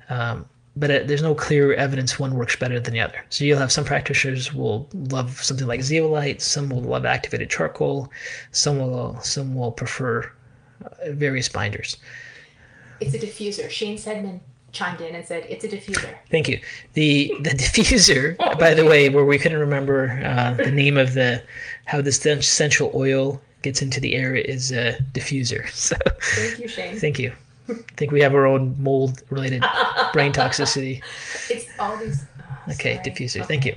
[0.08, 3.24] um, but it, there's no clear evidence one works better than the other.
[3.30, 8.10] So you'll have some practitioners will love something like zeolite, some will love activated charcoal,
[8.50, 10.32] some will some will prefer
[11.08, 11.96] various binders.
[13.00, 13.68] It's a diffuser.
[13.70, 14.40] Shane Sedman
[14.72, 16.14] chimed in and said it's a diffuser.
[16.30, 16.60] Thank you.
[16.94, 21.42] The the diffuser, by the way, where we couldn't remember uh, the name of the
[21.86, 25.68] how this essential oil gets into the air is a diffuser.
[25.72, 26.96] So thank you, Shane.
[26.98, 27.32] Thank you.
[27.68, 29.64] I think we have our own mold related
[30.12, 31.02] brain toxicity.
[31.50, 32.24] It's all these.
[32.38, 33.10] Oh, okay, sorry.
[33.10, 33.40] diffuser.
[33.42, 33.46] Okay.
[33.46, 33.76] Thank you.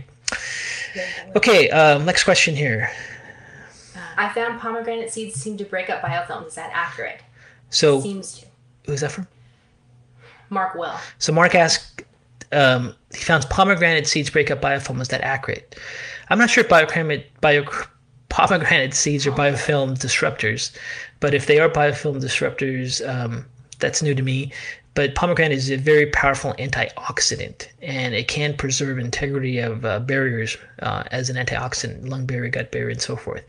[1.35, 2.91] Okay, um, next question here.
[4.19, 6.47] I found pomegranate seeds seem to break up biofilms.
[6.47, 7.21] Is that accurate?
[7.69, 8.45] So seems to.
[8.85, 9.27] Who's that from?
[10.49, 10.93] Mark Will.
[11.19, 12.03] So Mark asked,
[12.51, 14.99] um, he found pomegranate seeds break up biofilm.
[14.99, 15.79] Is that accurate?
[16.29, 17.63] I'm not sure if pomegranate, bio,
[18.27, 20.75] pomegranate seeds are biofilm disruptors,
[21.21, 23.45] but if they are biofilm disruptors, um,
[23.79, 24.51] that's new to me.
[24.95, 30.57] But pomegranate is a very powerful antioxidant, and it can preserve integrity of uh, barriers
[30.81, 33.45] uh, as an antioxidant, lung barrier, gut barrier, and so forth.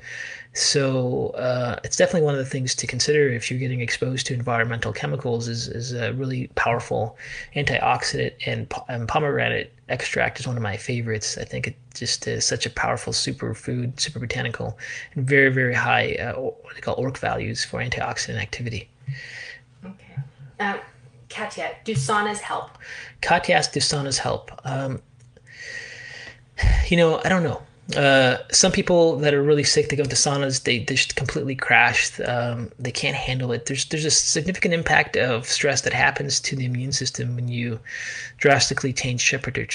[0.52, 4.34] So uh, it's definitely one of the things to consider if you're getting exposed to
[4.34, 5.46] environmental chemicals.
[5.46, 7.16] is is a really powerful
[7.54, 11.38] antioxidant, and, and pomegranate extract is one of my favorites.
[11.38, 14.76] I think it just is such a powerful superfood, super botanical,
[15.14, 18.88] and very very high uh, what they call ORAC values for antioxidant activity.
[19.84, 20.16] Okay.
[20.58, 20.78] Uh,
[21.28, 22.70] Katya, do saunas help?
[23.22, 24.50] Katya asked, do saunas help?
[24.64, 25.00] Um,
[26.88, 27.62] you know, I don't know.
[27.96, 31.54] Uh, some people that are really sick, they go to saunas, they, they just completely
[31.54, 32.20] crash.
[32.20, 33.66] Um, they can't handle it.
[33.66, 37.80] There's there's a significant impact of stress that happens to the immune system when you
[38.38, 39.66] drastically change temperature.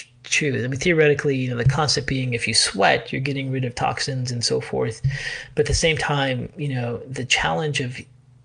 [0.42, 3.76] I mean, theoretically, you know, the concept being if you sweat, you're getting rid of
[3.76, 5.02] toxins and so forth.
[5.54, 8.00] But at the same time, you know, the challenge of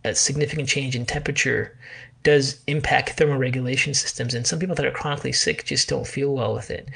[0.05, 1.77] a significant change in temperature
[2.23, 4.35] does impact thermoregulation systems.
[4.35, 6.89] And some people that are chronically sick just don't feel well with it.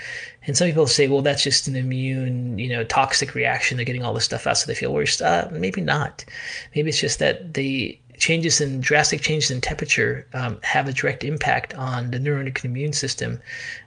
[0.47, 3.77] And some people say, well, that's just an immune, you know, toxic reaction.
[3.77, 5.21] They're getting all this stuff out, so they feel worse.
[5.21, 6.25] Uh, maybe not.
[6.75, 11.24] Maybe it's just that the changes in drastic changes in temperature um, have a direct
[11.24, 13.40] impact on the neuroendocrine immune system.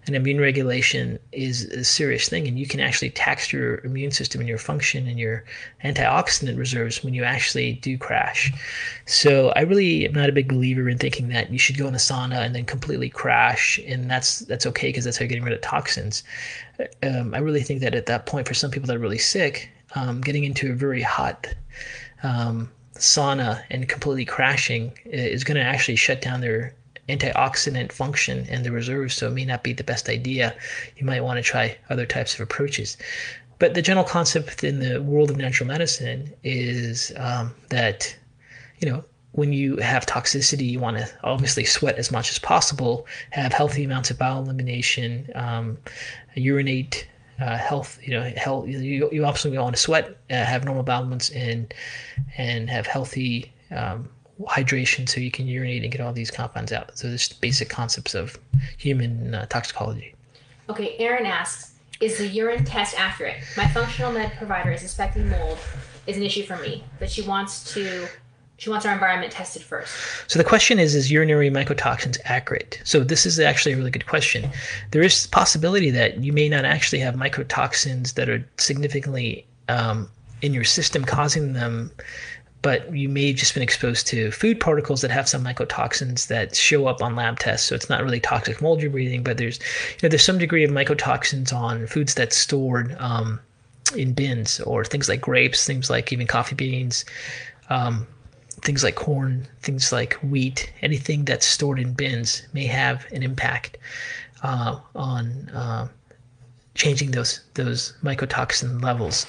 [0.05, 4.41] And immune regulation is a serious thing and you can actually tax your immune system
[4.41, 5.43] and your function and your
[5.83, 8.51] antioxidant reserves when you actually do crash.
[9.05, 11.93] So i really am not a big believer in thinking that you should go in
[11.93, 15.43] a sauna and then completely crash and that's that's okay because that's how you're getting
[15.43, 16.23] rid of toxins.
[17.03, 19.71] Um, i really think that at that point for some people that are really sick
[19.95, 21.47] um, getting into a very hot
[22.23, 26.73] um, sauna and completely crashing is going to actually shut down their
[27.09, 30.55] antioxidant function and the reserves, so it may not be the best idea.
[30.97, 32.97] You might want to try other types of approaches.
[33.59, 38.15] But the general concept in the world of natural medicine is um, that,
[38.79, 43.05] you know, when you have toxicity, you want to obviously sweat as much as possible,
[43.31, 45.77] have healthy amounts of bowel elimination, um,
[46.35, 47.07] urinate
[47.39, 48.67] uh, health, you know, health.
[48.67, 51.73] You, you also want to sweat, uh, have normal bowel movements, and
[52.37, 54.09] and have healthy um,
[54.41, 56.97] hydration, so you can urinate and get all these compounds out.
[56.97, 58.37] So this basic concepts of
[58.77, 60.13] human uh, toxicology.
[60.69, 63.37] Okay, Aaron asks, is the urine test accurate?
[63.55, 65.57] My functional med provider is suspecting mold
[66.05, 68.07] is an issue for me, but she wants to
[68.57, 69.95] she wants our environment tested first.
[70.27, 72.81] So the question is, is urinary mycotoxins accurate?
[72.83, 74.49] So this is actually a really good question.
[74.91, 80.09] There is possibility that you may not actually have mycotoxins that are significantly um,
[80.41, 81.91] in your system causing them,
[82.63, 86.55] but you may have just been exposed to food particles that have some mycotoxins that
[86.55, 87.67] show up on lab tests.
[87.67, 90.63] So it's not really toxic mold you're breathing, but there's you know there's some degree
[90.63, 93.39] of mycotoxins on foods that's stored um,
[93.95, 97.05] in bins or things like grapes, things like even coffee beans.
[97.69, 98.07] Um,
[98.61, 103.77] things like corn, things like wheat, anything that's stored in bins may have an impact
[104.43, 105.87] uh, on uh,
[106.77, 109.25] changing those those mycotoxin levels.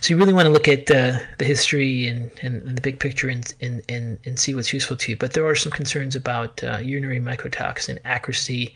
[0.00, 2.98] So you really want to look at the the history and, and, and, the big
[2.98, 5.16] picture and, and, and, and see what's useful to you.
[5.16, 8.74] But there are some concerns about uh, urinary mycotoxin accuracy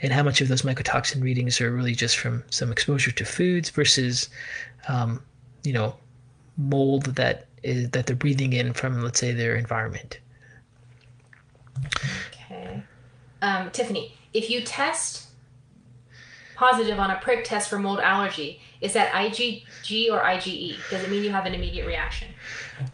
[0.00, 3.70] and how much of those mycotoxin readings are really just from some exposure to foods
[3.70, 4.30] versus,
[4.88, 5.22] um,
[5.64, 5.96] you know,
[6.56, 10.20] mold that is that they're breathing in from, let's say, their environment.
[12.30, 12.82] Okay.
[13.42, 15.24] Um, Tiffany, if you test
[16.54, 18.60] positive on a prick test for mold allergy.
[18.80, 20.76] Is that IgG or IgE?
[20.90, 22.28] Does it mean you have an immediate reaction?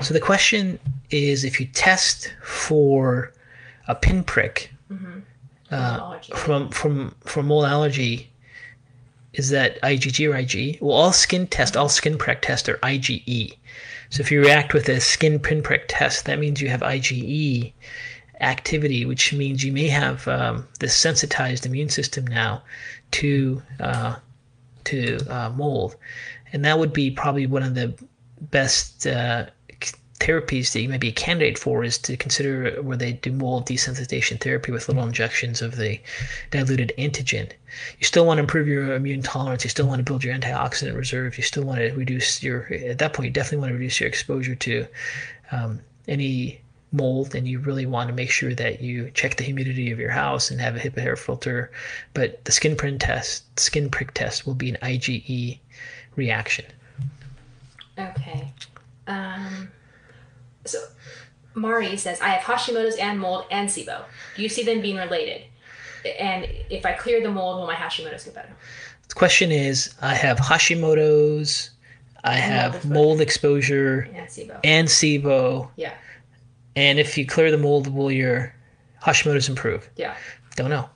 [0.01, 0.79] So the question
[1.11, 3.33] is if you test for
[3.89, 5.21] a pinprick Mm-hmm.
[5.71, 8.30] uh, from from from mold allergy,
[9.33, 10.81] is that IgG or IgE?
[10.81, 13.57] Well, all skin tests, all skin prick tests are IgE.
[14.11, 17.73] So if you react with a skin pinprick test, that means you have IgE
[18.41, 22.63] activity, which means you may have um, sensitized immune system now
[23.13, 24.17] to uh,
[24.85, 25.97] to uh, mold,
[26.53, 27.95] and that would be probably one of the
[28.41, 29.47] best uh,
[30.21, 33.67] therapies that you may be a candidate for is to consider where they do mold
[33.67, 35.99] desensitization therapy with little injections of the
[36.51, 37.51] diluted antigen.
[37.99, 39.65] You still want to improve your immune tolerance.
[39.65, 41.37] You still want to build your antioxidant reserve.
[41.37, 44.09] You still want to reduce your, at that point, you definitely want to reduce your
[44.09, 44.87] exposure to
[45.53, 46.61] um, any
[46.93, 50.11] mold and you really want to make sure that you check the humidity of your
[50.11, 51.71] house and have a HEPA air filter.
[52.15, 55.59] But the skin print test, skin prick test will be an IgE
[56.17, 56.67] reaction.
[57.99, 58.53] Okay.
[59.07, 59.71] Um,
[60.71, 60.83] so
[61.55, 64.05] Mari says, I have Hashimoto's and mold and SIBO.
[64.37, 65.43] Do you see them being related?
[66.19, 68.53] And if I clear the mold, will my Hashimoto's get better?
[69.09, 71.71] The question is I have Hashimoto's,
[72.25, 74.61] I have mold exposure And SIBO.
[74.65, 75.69] and SIBO.
[75.77, 75.93] Yeah.
[76.77, 78.55] And if you clear the mold, will your
[79.03, 79.89] Hashimoto's improve?
[79.97, 80.15] Yeah.
[80.57, 80.89] Don't know.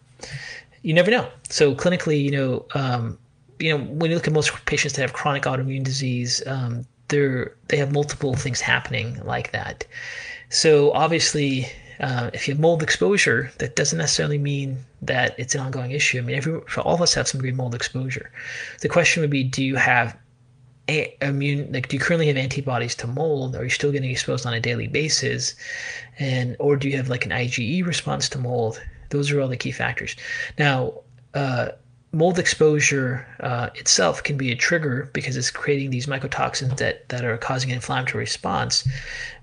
[0.83, 1.29] You never know.
[1.49, 3.19] So clinically, you know, um,
[3.59, 7.55] you know, when you look at most patients that have chronic autoimmune disease, um, they're
[7.69, 9.87] they have multiple things happening like that.
[10.49, 11.67] So obviously,
[12.01, 16.19] uh, if you have mold exposure, that doesn't necessarily mean that it's an ongoing issue.
[16.19, 18.31] I mean, every for all of us have some degree of mold exposure.
[18.81, 20.17] The question would be, do you have
[20.89, 24.45] a, immune like do you currently have antibodies to mold are you still getting exposed
[24.45, 25.55] on a daily basis
[26.19, 29.57] and or do you have like an ige response to mold those are all the
[29.57, 30.15] key factors
[30.59, 30.93] now
[31.33, 31.69] uh,
[32.15, 37.25] mold exposure uh, itself can be a trigger because it's creating these mycotoxins that, that
[37.25, 38.87] are causing an inflammatory response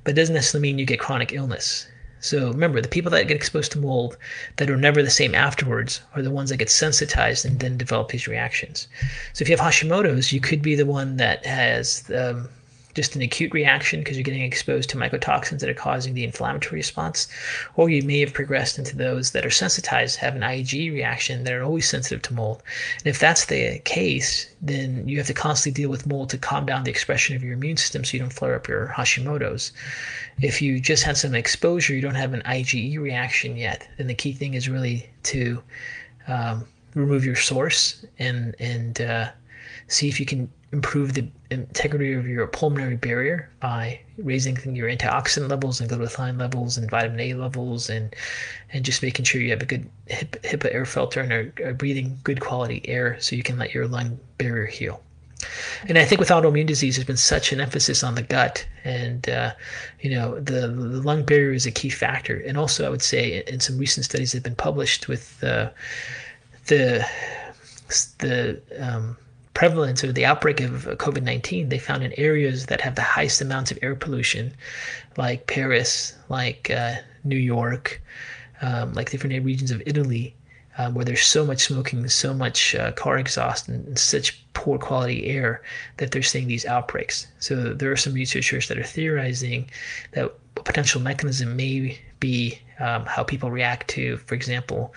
[0.04, 1.88] but it doesn't necessarily mean you get chronic illness
[2.22, 4.16] so remember, the people that get exposed to mold
[4.58, 8.10] that are never the same afterwards are the ones that get sensitized and then develop
[8.10, 8.88] these reactions.
[9.34, 12.48] So if you have Hashimoto's, you could be the one that has um,
[12.93, 16.77] just an acute reaction because you're getting exposed to mycotoxins that are causing the inflammatory
[16.77, 17.27] response,
[17.75, 21.54] or you may have progressed into those that are sensitized, have an IgE reaction that
[21.54, 22.62] are always sensitive to mold.
[22.99, 26.65] And if that's the case, then you have to constantly deal with mold to calm
[26.65, 29.71] down the expression of your immune system so you don't flare up your Hashimoto's.
[30.41, 34.15] If you just had some exposure, you don't have an IgE reaction yet, then the
[34.15, 35.62] key thing is really to
[36.27, 39.30] um, remove your source and and uh,
[39.91, 45.49] see if you can improve the integrity of your pulmonary barrier by raising your antioxidant
[45.49, 48.15] levels and glutathione levels and vitamin A levels and
[48.71, 52.17] and just making sure you have a good HEPA air filter and are, are breathing
[52.23, 55.04] good quality air so you can let your lung barrier heal.
[55.88, 59.27] And I think with autoimmune disease, there's been such an emphasis on the gut, and
[59.27, 59.54] uh,
[59.99, 62.38] you know the, the lung barrier is a key factor.
[62.45, 65.71] And also, I would say in some recent studies that have been published with uh,
[66.67, 67.06] the
[68.19, 69.17] the um,
[69.54, 73.42] prevalence or the outbreak of COVID 19, they found in areas that have the highest
[73.42, 74.54] amounts of air pollution,
[75.18, 78.02] like Paris, like uh, New York,
[78.62, 80.36] um, like different regions of Italy,
[80.78, 84.78] um, where there's so much smoking, so much uh, car exhaust, and, and, such poor
[84.78, 85.62] quality air
[85.98, 87.28] that they're seeing these outbreaks.
[87.40, 89.70] So there are some researchers that are theorizing
[90.14, 94.94] that a potential mechanism may be um, how people react to, for example,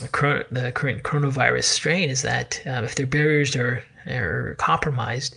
[0.00, 5.36] the current coronavirus strain is that um, if their barriers are are compromised,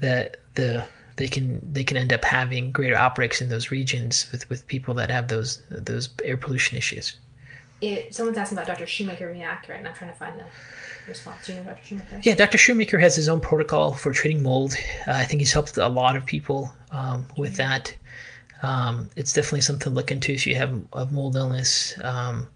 [0.00, 0.84] that the
[1.16, 4.94] they can they can end up having greater outbreaks in those regions with, with people
[4.94, 7.16] that have those those air pollution issues.
[7.80, 8.86] It, someone's asking about Dr.
[8.86, 10.44] Shoemaker being accurate, and I'm trying to find the
[11.08, 11.46] response.
[11.46, 11.84] Do you know Dr.
[11.84, 12.20] Shoemaker?
[12.22, 12.58] Yeah, Dr.
[12.58, 14.76] Shoemaker has his own protocol for treating mold.
[15.06, 17.94] Uh, I think he's helped a lot of people um, with that.
[18.62, 21.94] Um, it's definitely something to look into if you have a mold illness.
[22.04, 22.48] Um,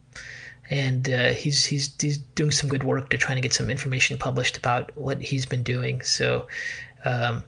[0.71, 4.19] and uh, he's he's he's doing some good work to trying to get some information
[4.19, 6.01] published about what he's been doing.
[6.03, 6.47] So,
[7.05, 7.45] um,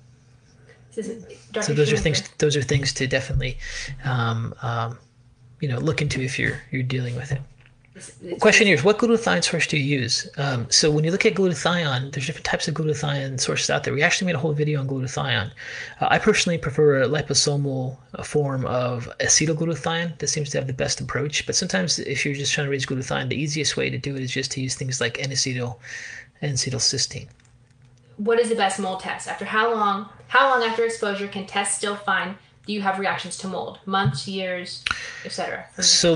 [0.90, 3.59] so those are things those are things to definitely,
[4.05, 4.98] um, um,
[5.61, 7.40] you know, look into if you're you're dealing with it.
[7.97, 10.29] It's Question here is what glutathione source do you use?
[10.37, 13.95] Um, so when you look at glutathione, there's different types of glutathione sources out there.
[13.95, 15.51] We actually made a whole video on glutathione.
[16.01, 20.19] Uh, I personally prefer a liposomal form of acetylglutathione.
[20.19, 21.47] That seems to have the best approach.
[21.47, 24.23] But sometimes if you're just trying to raise glutathione, the easiest way to do it
[24.23, 25.79] is just to use things like N-acetyl
[26.42, 27.29] N-acetylcysteine.
[28.19, 29.27] What is the best mold test?
[29.27, 30.11] After how long?
[30.29, 32.37] How long after exposure can tests still find
[32.67, 33.79] do you have reactions to mold?
[33.87, 34.85] Months, years,
[35.25, 35.67] etc.
[35.81, 36.15] So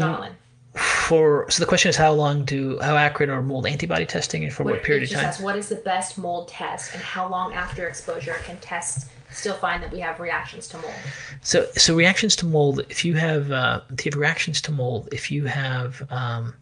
[0.76, 4.52] for so the question is how long do how accurate are mold antibody testing and
[4.52, 5.24] for what, what period of time?
[5.24, 9.54] Asks, what is the best mold test and how long after exposure can tests still
[9.54, 10.94] find that we have reactions to mold?
[11.42, 15.08] So so reactions to mold if you have uh, if you have reactions to mold
[15.10, 16.54] if you have um,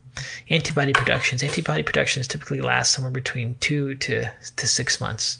[0.51, 4.25] antibody productions antibody productions typically last somewhere between two to
[4.57, 5.39] to six months.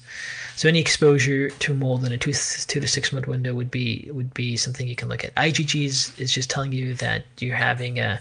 [0.59, 4.09] So any exposure to mold in a two, two to six month window would be
[4.11, 5.33] would be something you can look at.
[5.37, 8.21] IgG is, is just telling you that you're having a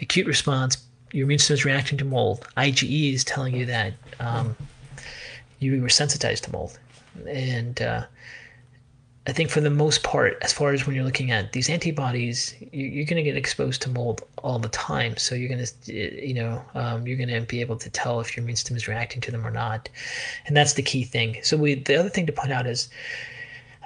[0.00, 0.78] acute response.
[1.12, 2.48] Your immune system is reacting to mold.
[2.56, 4.56] IgE is telling you that um,
[5.58, 6.78] you were sensitized to mold,
[7.28, 8.04] and uh,
[9.26, 12.54] I think for the most part, as far as when you're looking at these antibodies,
[12.72, 15.16] you're going to get exposed to mold all the time.
[15.16, 18.36] So you're going to, you know, um, you're going to be able to tell if
[18.36, 19.88] your immune system is reacting to them or not,
[20.46, 21.38] and that's the key thing.
[21.42, 22.90] So we, the other thing to point out is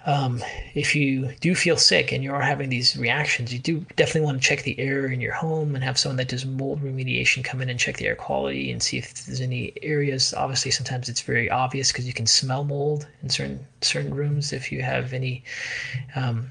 [0.08, 0.42] um,
[0.74, 4.40] if you do feel sick and you are having these reactions, you do definitely want
[4.40, 7.60] to check the air in your home and have someone that does mold remediation come
[7.60, 10.32] in and check the air quality and see if there's any areas.
[10.32, 14.72] Obviously, sometimes it's very obvious because you can smell mold in certain certain rooms if
[14.72, 15.44] you have any
[16.16, 16.50] um,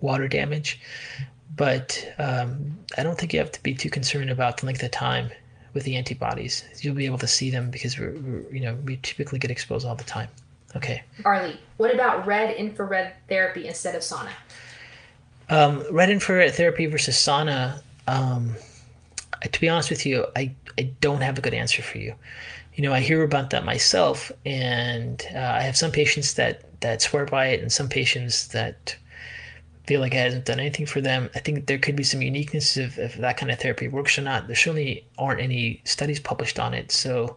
[0.00, 0.80] water damage.
[1.56, 4.92] But um, I don't think you have to be too concerned about the length of
[4.92, 5.28] time
[5.74, 6.62] with the antibodies.
[6.78, 9.84] You'll be able to see them because we're, we're you know we typically get exposed
[9.84, 10.28] all the time.
[10.76, 11.02] Okay.
[11.24, 14.30] Arlie, what about red infrared therapy instead of sauna?
[15.48, 17.82] Um, red infrared therapy versus sauna.
[18.06, 18.56] Um,
[19.50, 22.14] to be honest with you, I, I don't have a good answer for you.
[22.74, 27.02] You know, I hear about that myself, and uh, I have some patients that, that
[27.02, 28.96] swear by it, and some patients that
[29.86, 31.28] feel like it hasn't done anything for them.
[31.34, 34.22] I think there could be some uniqueness if, if that kind of therapy works or
[34.22, 34.46] not.
[34.46, 37.36] There certainly aren't any studies published on it, so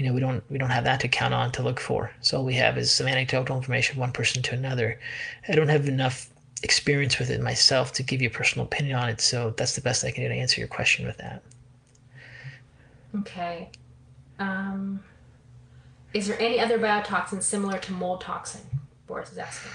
[0.00, 2.10] you know we don't we don't have that to count on to look for.
[2.22, 4.98] So all we have is some anecdotal information one person to another.
[5.46, 6.30] I don't have enough
[6.62, 9.80] experience with it myself to give you a personal opinion on it so that's the
[9.80, 11.42] best i can do to answer your question with that.
[13.20, 13.68] Okay
[14.38, 15.02] um,
[16.14, 18.62] is there any other biotoxin similar to mold toxin
[19.06, 19.70] boris is asking?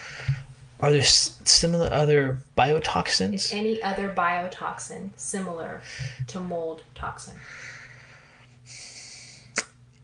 [0.79, 3.33] Are there similar other biotoxins?
[3.33, 5.81] Is any other biotoxin similar
[6.27, 7.35] to mold toxin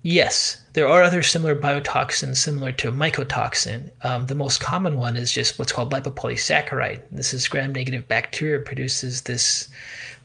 [0.03, 3.91] Yes, there are other similar biotoxins similar to mycotoxin.
[4.03, 7.01] Um, the most common one is just what's called lipopolysaccharide.
[7.11, 9.69] This is gram-negative bacteria produces this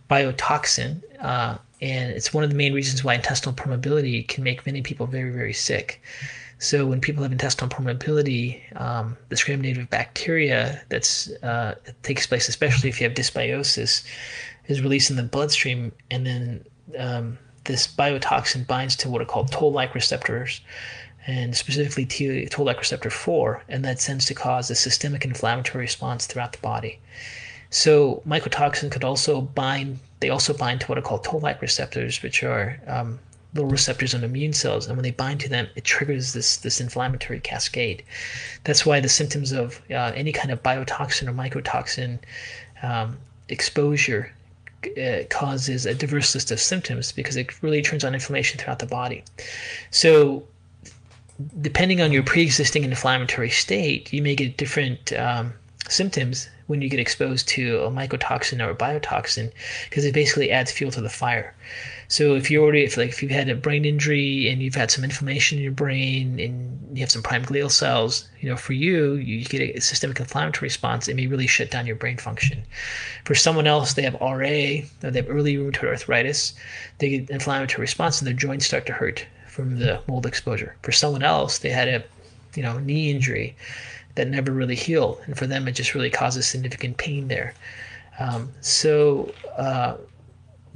[0.08, 4.80] biotoxin, uh, and it's one of the main reasons why intestinal permeability can make many
[4.80, 6.00] people very, very sick.
[6.58, 12.88] So when people have intestinal permeability, um, this gram-negative bacteria that's uh, takes place, especially
[12.88, 14.06] if you have dysbiosis,
[14.68, 16.64] is released in the bloodstream, and then
[16.98, 20.60] um, this biotoxin binds to what are called toll-like receptors,
[21.26, 22.06] and specifically
[22.46, 27.00] toll-like receptor 4, and that tends to cause a systemic inflammatory response throughout the body.
[27.70, 29.98] So mycotoxin could also bind.
[30.20, 33.18] They also bind to what are called toll-like receptors, which are um,
[33.54, 36.80] little receptors on immune cells, and when they bind to them, it triggers this this
[36.80, 38.04] inflammatory cascade.
[38.64, 42.20] That's why the symptoms of uh, any kind of biotoxin or mycotoxin
[42.82, 44.32] um, exposure
[45.30, 49.24] causes a diverse list of symptoms because it really turns on inflammation throughout the body.
[49.90, 50.44] So,
[51.60, 55.52] depending on your pre-existing inflammatory state, you may get different um,
[55.88, 59.52] symptoms when you get exposed to a mycotoxin or a biotoxin
[59.88, 61.54] because it basically adds fuel to the fire.
[62.08, 64.90] So if you already, if like if you've had a brain injury and you've had
[64.90, 68.74] some inflammation in your brain and you have some prime glial cells, you know, for
[68.74, 71.08] you, you get a systemic inflammatory response.
[71.08, 72.62] It may really shut down your brain function.
[73.24, 76.54] For someone else, they have RA, or they have early rheumatoid arthritis,
[76.98, 80.76] they get inflammatory response and their joints start to hurt from the mold exposure.
[80.82, 82.04] For someone else, they had a,
[82.54, 83.56] you know, knee injury
[84.14, 87.54] that never really healed, and for them, it just really causes significant pain there.
[88.20, 89.32] Um, so.
[89.58, 89.96] Uh,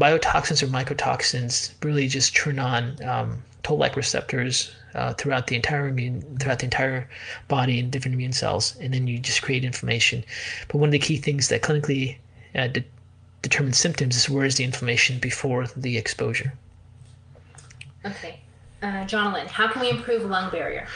[0.01, 6.22] biotoxins or mycotoxins really just turn on um, toll-like receptors uh, throughout the entire immune
[6.38, 7.09] throughout the entire
[7.48, 10.24] body and different immune cells, and then you just create inflammation.
[10.68, 12.16] But one of the key things that clinically
[12.55, 12.84] uh, de-
[13.42, 16.53] determines symptoms is where is the inflammation before the exposure.
[18.05, 18.40] Okay,
[18.82, 20.86] uh, Jonathan, how can we improve lung barrier?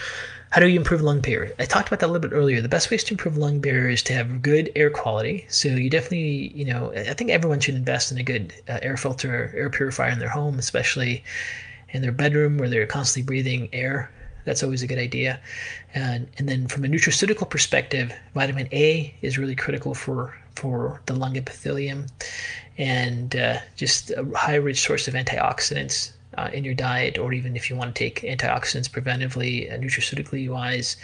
[0.54, 1.52] How do you improve lung barrier?
[1.58, 2.60] I talked about that a little bit earlier.
[2.60, 5.46] The best ways to improve lung barrier is to have good air quality.
[5.48, 8.96] So you definitely, you know, I think everyone should invest in a good uh, air
[8.96, 11.24] filter, air purifier in their home, especially
[11.88, 14.12] in their bedroom where they're constantly breathing air.
[14.44, 15.40] That's always a good idea.
[15.92, 21.14] And and then from a nutraceutical perspective, vitamin A is really critical for for the
[21.14, 22.06] lung epithelium,
[22.78, 27.56] and uh, just a high rich source of antioxidants uh, in your diet, or even
[27.56, 30.96] if you want to take antioxidants preventively, uh, nutraceutically wise,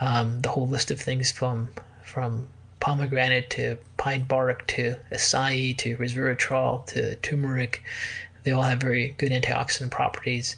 [0.00, 1.68] um, the whole list of things from
[2.02, 2.46] from
[2.80, 7.82] pomegranate to pine bark to acai to resveratrol to turmeric.
[8.44, 10.56] They all have very good antioxidant properties.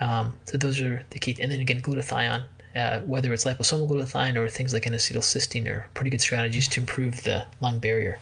[0.00, 1.36] Um, so those are the key.
[1.40, 2.44] And then again, glutathione,
[2.74, 7.22] uh, whether it's liposomal glutathione or things like N-acetylcysteine, are pretty good strategies to improve
[7.22, 8.18] the lung barrier.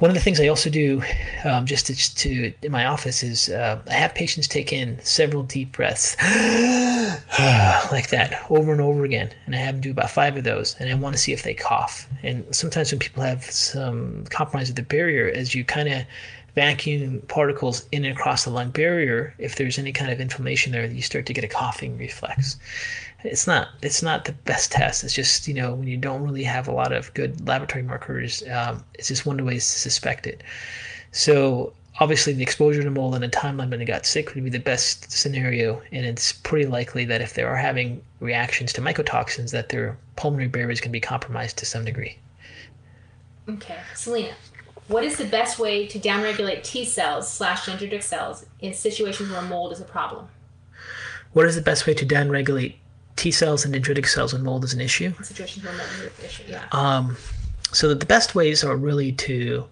[0.00, 1.02] One of the things I also do,
[1.44, 5.42] um, just to, to, in my office, is uh, I have patients take in several
[5.42, 6.16] deep breaths,
[7.92, 10.74] like that, over and over again, and I have them do about five of those,
[10.78, 12.08] and I want to see if they cough.
[12.22, 16.04] And sometimes when people have some compromise of the barrier, as you kind of
[16.54, 20.86] vacuum particles in and across the lung barrier, if there's any kind of inflammation there,
[20.86, 22.56] you start to get a coughing reflex
[23.24, 25.04] it's not it's not the best test.
[25.04, 28.42] It's just you know when you don't really have a lot of good laboratory markers,
[28.52, 30.42] um, it's just one of the ways to suspect it.
[31.12, 34.50] So obviously the exposure to mold and a timeline when they got sick would be
[34.50, 39.50] the best scenario, and it's pretty likely that if they are having reactions to mycotoxins,
[39.50, 42.18] that their pulmonary barriers can be compromised to some degree.
[43.48, 44.32] Okay, Selena,
[44.88, 49.42] what is the best way to downregulate T cells slash dendritic cells in situations where
[49.42, 50.28] mold is a problem?
[51.32, 52.74] What is the best way to downregulate
[53.16, 55.12] T cells and dendritic cells when mold is an issue.
[55.22, 56.64] Situations where mold is an issue, yeah.
[56.72, 57.16] Um,
[57.72, 59.64] so the best ways are really to,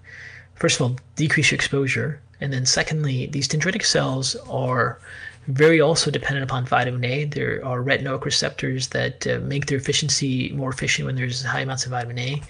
[0.55, 5.01] first of all, decrease your exposure, and then secondly, these dendritic cells are
[5.49, 7.25] very also dependent upon vitamin A.
[7.25, 11.87] There are retinoic receptors that uh, make their efficiency more efficient when there's high amounts
[11.87, 12.43] of vitamin A.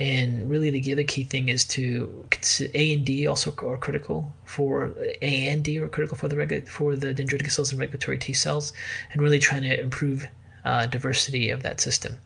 [0.00, 2.26] And really, the other key thing is to
[2.74, 4.92] A and D also are critical for
[5.22, 8.32] A and D are critical for the regu- for the dendritic cells and regulatory T
[8.32, 8.72] cells,
[9.12, 10.26] and really trying to improve
[10.64, 12.18] uh, diversity of that system.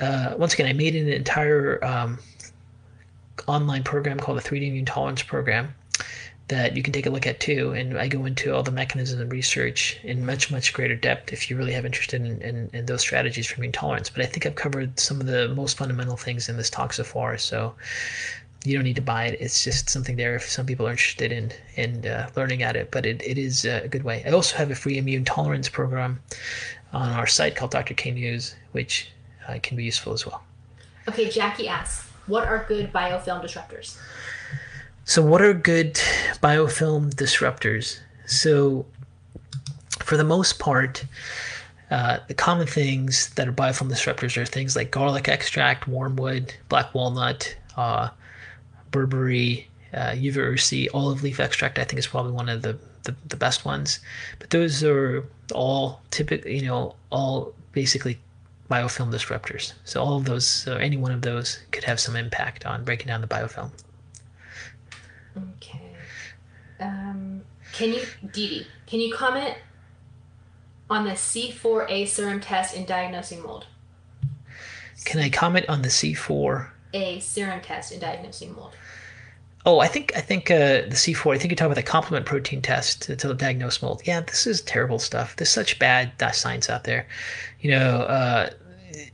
[0.00, 2.18] Uh, once again, I made an entire um,
[3.48, 5.74] online program called the 3D Immune Tolerance Program,
[6.48, 7.72] that you can take a look at too.
[7.72, 11.48] And I go into all the mechanisms and research in much, much greater depth if
[11.48, 14.10] you're really have interest in, in, in, those strategies for immune tolerance.
[14.10, 17.04] But I think I've covered some of the most fundamental things in this talk so
[17.04, 17.36] far.
[17.38, 17.74] So
[18.64, 19.40] you don't need to buy it.
[19.40, 22.90] It's just something there if some people are interested in in uh, learning at it.
[22.90, 24.22] But it, it is a good way.
[24.26, 26.20] I also have a free immune tolerance program
[26.92, 27.94] on our site called Dr.
[27.94, 29.10] K News, which
[29.46, 30.42] uh, can be useful as well.
[31.06, 33.98] Okay, Jackie asks, what are good biofilm disruptors?
[35.08, 35.94] So, what are good
[36.42, 37.98] biofilm disruptors?
[38.26, 38.84] So,
[40.00, 41.02] for the most part,
[41.90, 46.94] uh, the common things that are biofilm disruptors are things like garlic extract, wormwood, black
[46.94, 48.10] walnut, uh,
[48.92, 51.78] berberry, uh, ursi, olive leaf extract.
[51.78, 54.00] I think is probably one of the, the, the best ones.
[54.38, 58.18] But those are all typically, you know, all basically
[58.70, 59.72] biofilm disruptors.
[59.84, 63.06] So all of those, so any one of those could have some impact on breaking
[63.06, 63.70] down the biofilm.
[65.56, 65.92] Okay.
[66.80, 69.56] Um, can you, Didi, can you comment
[70.90, 73.66] on the C4A serum test in diagnosing mold?
[75.04, 76.68] Can I comment on the C4?
[76.94, 78.74] A serum test in diagnosing mold.
[79.66, 81.34] Oh, I think I think uh, the C4.
[81.34, 84.02] I think you're talking about the complement protein test to, to, diagnose mold.
[84.04, 85.36] Yeah, this is terrible stuff.
[85.36, 87.06] There's such bad science out there.
[87.60, 88.50] You know, uh,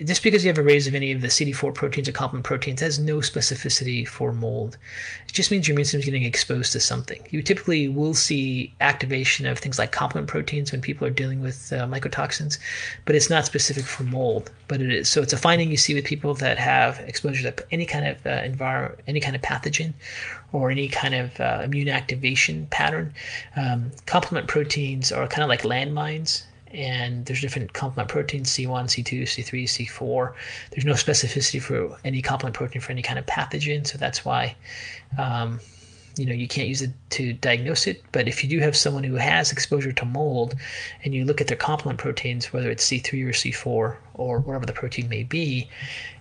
[0.04, 2.80] just because you have a raise of any of the CD4 proteins or complement proteins
[2.80, 4.76] has no specificity for mold.
[5.26, 7.26] It just means your immune system is getting exposed to something.
[7.30, 11.72] You typically will see activation of things like complement proteins when people are dealing with
[11.72, 12.58] uh, mycotoxins,
[13.04, 14.50] but it's not specific for mold.
[14.68, 17.66] But it is so it's a finding you see with people that have exposure to
[17.70, 19.92] any kind of uh, environment, any kind of pathogen,
[20.52, 23.12] or any kind of uh, immune activation pattern.
[23.56, 26.44] Um, complement proteins are kind of like landmines
[26.74, 30.34] and there's different complement proteins C1, C2, C3, C4.
[30.70, 34.56] There's no specificity for any complement protein for any kind of pathogen, so that's why
[35.16, 35.60] um,
[36.16, 38.02] you know you can't use it to diagnose it.
[38.12, 40.54] But if you do have someone who has exposure to mold,
[41.04, 44.72] and you look at their complement proteins, whether it's C3 or C4 or whatever the
[44.72, 45.68] protein may be,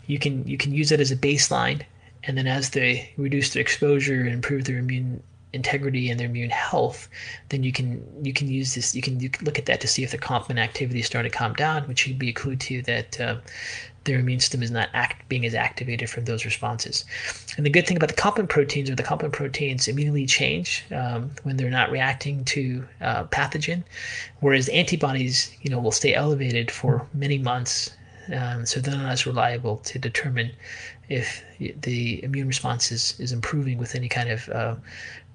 [0.06, 1.82] you can you can use it as a baseline.
[2.26, 5.22] And then as they reduce their exposure and improve their immune
[5.54, 7.08] integrity and their immune health,
[7.50, 8.96] then you can you can use this.
[8.96, 11.32] You can, you can look at that to see if the complement activity is starting
[11.32, 13.38] to calm down, which would be a clue to that uh,
[14.04, 17.06] their immune system is not act, being as activated from those responses.
[17.56, 21.32] And the good thing about the complement proteins are the complement proteins immediately change um,
[21.44, 23.84] when they're not reacting to uh, pathogen,
[24.42, 27.92] whereas antibodies, you know, will stay elevated for many months.
[28.34, 30.52] Um, so they're not as reliable to determine
[31.10, 34.76] if the immune response is, is improving with any kind of uh,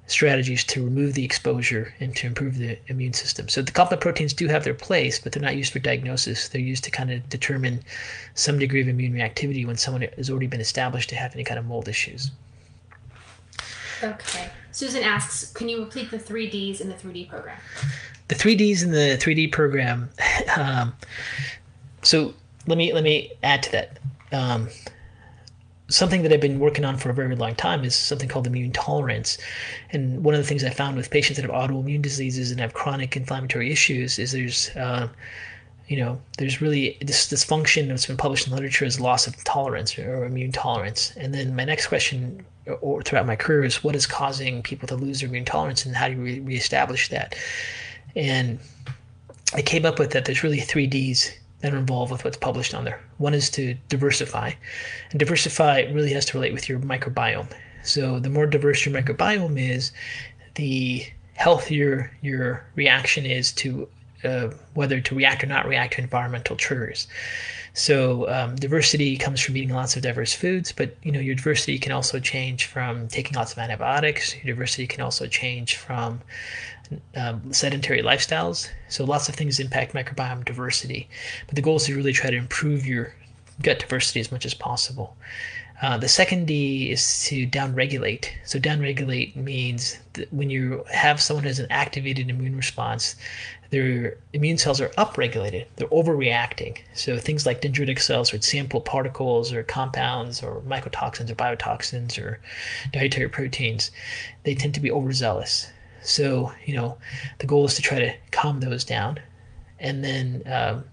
[0.08, 3.48] strategies to remove the exposure and to improve the immune system.
[3.48, 6.48] So the complement proteins do have their place, but they're not used for diagnosis.
[6.48, 7.80] They're used to kind of determine
[8.34, 11.58] some degree of immune reactivity when someone has already been established to have any kind
[11.58, 12.30] of mold issues.
[14.02, 14.50] Okay.
[14.72, 17.58] Susan asks, can you repeat the three Ds in the 3D program?
[18.28, 20.10] The three Ds in the 3D program.
[20.56, 20.94] Um,
[22.02, 22.32] so
[22.66, 23.98] let me let me add to that.
[24.32, 24.68] Um,
[25.88, 28.72] something that I've been working on for a very long time is something called immune
[28.72, 29.38] tolerance.
[29.90, 32.74] And one of the things I found with patients that have autoimmune diseases and have
[32.74, 35.08] chronic inflammatory issues is there's, uh,
[35.88, 39.26] you know, there's really this this function that's been published in the literature is loss
[39.26, 41.14] of tolerance or immune tolerance.
[41.16, 42.44] And then my next question,
[42.82, 45.96] or throughout my career, is what is causing people to lose their immune tolerance, and
[45.96, 47.34] how do you re- reestablish that?
[48.14, 48.58] And
[49.54, 52.74] I came up with that there's really three Ds that are involved with what's published
[52.74, 53.00] on there.
[53.18, 54.52] One is to diversify,
[55.10, 57.48] and diversify really has to relate with your microbiome.
[57.82, 59.92] So the more diverse your microbiome is,
[60.54, 63.88] the healthier your reaction is to
[64.24, 67.06] uh, whether to react or not react to environmental triggers.
[67.74, 71.78] So um, diversity comes from eating lots of diverse foods, but you know your diversity
[71.78, 74.34] can also change from taking lots of antibiotics.
[74.34, 76.20] Your diversity can also change from
[77.16, 78.68] um, sedentary lifestyles.
[78.88, 81.08] So lots of things impact microbiome diversity,
[81.46, 83.14] but the goal is to really try to improve your
[83.62, 85.16] gut diversity as much as possible.
[85.80, 88.30] Uh, the second D is to downregulate.
[88.44, 93.14] So downregulate means that when you have someone who has an activated immune response,
[93.70, 95.66] their immune cells are upregulated.
[95.76, 96.78] They're overreacting.
[96.94, 102.40] So things like dendritic cells or sample particles or compounds or mycotoxins or biotoxins or
[102.92, 103.92] dietary proteins,
[104.42, 105.70] they tend to be overzealous.
[106.08, 106.96] So, you know,
[107.38, 109.20] the goal is to try to calm those down.
[109.78, 110.84] And then um,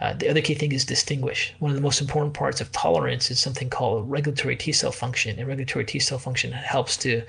[0.00, 1.54] uh, the other key thing is distinguish.
[1.58, 5.38] One of the most important parts of tolerance is something called regulatory T cell function.
[5.38, 7.22] And regulatory T cell function helps to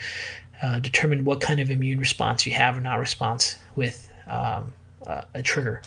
[0.62, 4.74] uh, determine what kind of immune response you have or not response with um,
[5.08, 5.82] uh, a trigger.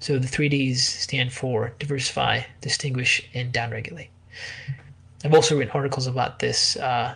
[0.00, 4.08] So the three Ds stand for diversify, distinguish, and downregulate.
[5.24, 7.14] I've also written articles about this uh,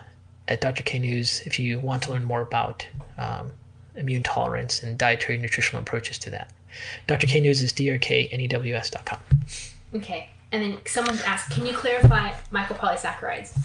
[0.51, 0.83] at Dr.
[0.83, 2.85] K News if you want to learn more about
[3.17, 3.51] um,
[3.95, 6.51] immune tolerance and dietary nutritional approaches to that.
[7.07, 7.27] Dr.
[7.27, 9.19] K News is drknews.com.
[9.95, 10.29] Okay.
[10.51, 13.57] And then someone asked, can you clarify mycopolysaccharides?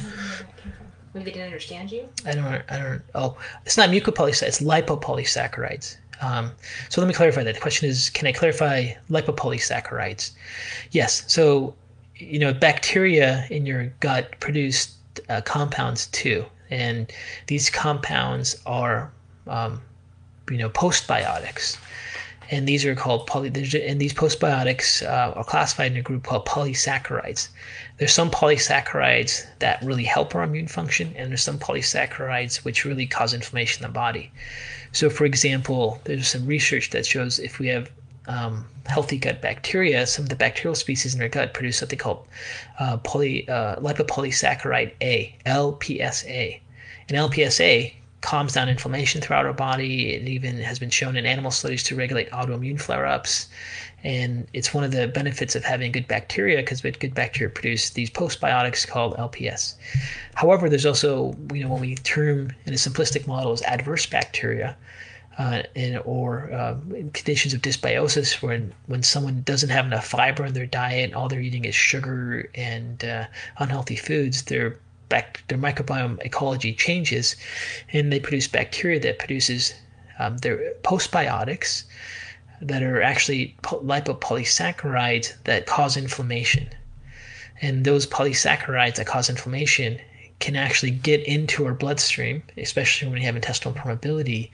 [1.15, 2.09] Maybe they didn't understand you.
[2.25, 2.63] I don't.
[2.69, 3.03] I don't.
[3.15, 4.43] Oh, it's not mucopolysaccharides.
[4.43, 5.97] It's lipopolysaccharides.
[6.21, 6.53] Um,
[6.89, 7.55] so let me clarify that.
[7.55, 10.33] The question is, can I clarify lipopolysaccharides?
[10.93, 11.25] Yes.
[11.27, 11.75] So,
[12.17, 14.95] you know, bacteria in your gut produce
[15.29, 17.13] uh, compounds too, and
[17.47, 19.13] these compounds are,
[19.47, 19.81] um,
[20.51, 21.79] you know, postbiotics
[22.51, 23.49] and these are called poly.
[23.49, 27.49] And these postbiotics uh, are classified in a group called polysaccharides.
[27.99, 33.07] There's some polysaccharides that really help our immune function, and there's some polysaccharides which really
[33.07, 34.31] cause inflammation in the body.
[34.93, 37.91] So, for example, there's some research that shows if we have
[38.27, 42.27] um, healthy gut bacteria, some of the bacterial species in our gut produce something called
[42.79, 46.61] uh, poly, uh, lipopolysaccharide A, LPSA.
[47.09, 50.15] And LPSA calms down inflammation throughout our body.
[50.15, 53.49] It even has been shown in animal studies to regulate autoimmune flare ups.
[54.03, 58.11] And it's one of the benefits of having good bacteria because good bacteria produce these
[58.11, 59.75] postbiotics called LPS.
[60.35, 64.77] However, there's also, you know, when we term in a simplistic model as adverse bacteria,
[65.39, 66.49] uh, and, or
[66.95, 71.29] in conditions of dysbiosis when when someone doesn't have enough fiber in their diet, all
[71.29, 73.27] they're eating is sugar and uh,
[73.59, 74.79] unhealthy foods, their
[75.09, 77.37] back, their microbiome ecology changes,
[77.93, 79.75] and they produce bacteria that produces
[80.19, 81.85] um, their postbiotics
[82.61, 86.69] that are actually lipopolysaccharides that cause inflammation.
[87.61, 90.01] And those polysaccharides that cause inflammation
[90.39, 94.51] can actually get into our bloodstream, especially when we have intestinal permeability,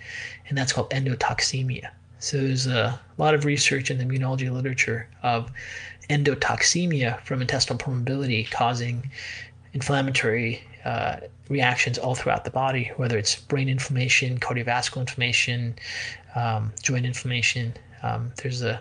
[0.49, 1.91] and that's called endotoxemia.
[2.19, 5.51] So there's a lot of research in the immunology literature of
[6.09, 9.11] endotoxemia from intestinal permeability causing
[9.73, 11.17] inflammatory uh,
[11.49, 15.75] reactions all throughout the body, whether it's brain inflammation, cardiovascular inflammation,
[16.35, 17.75] um, joint inflammation.
[18.03, 18.81] Um, there's a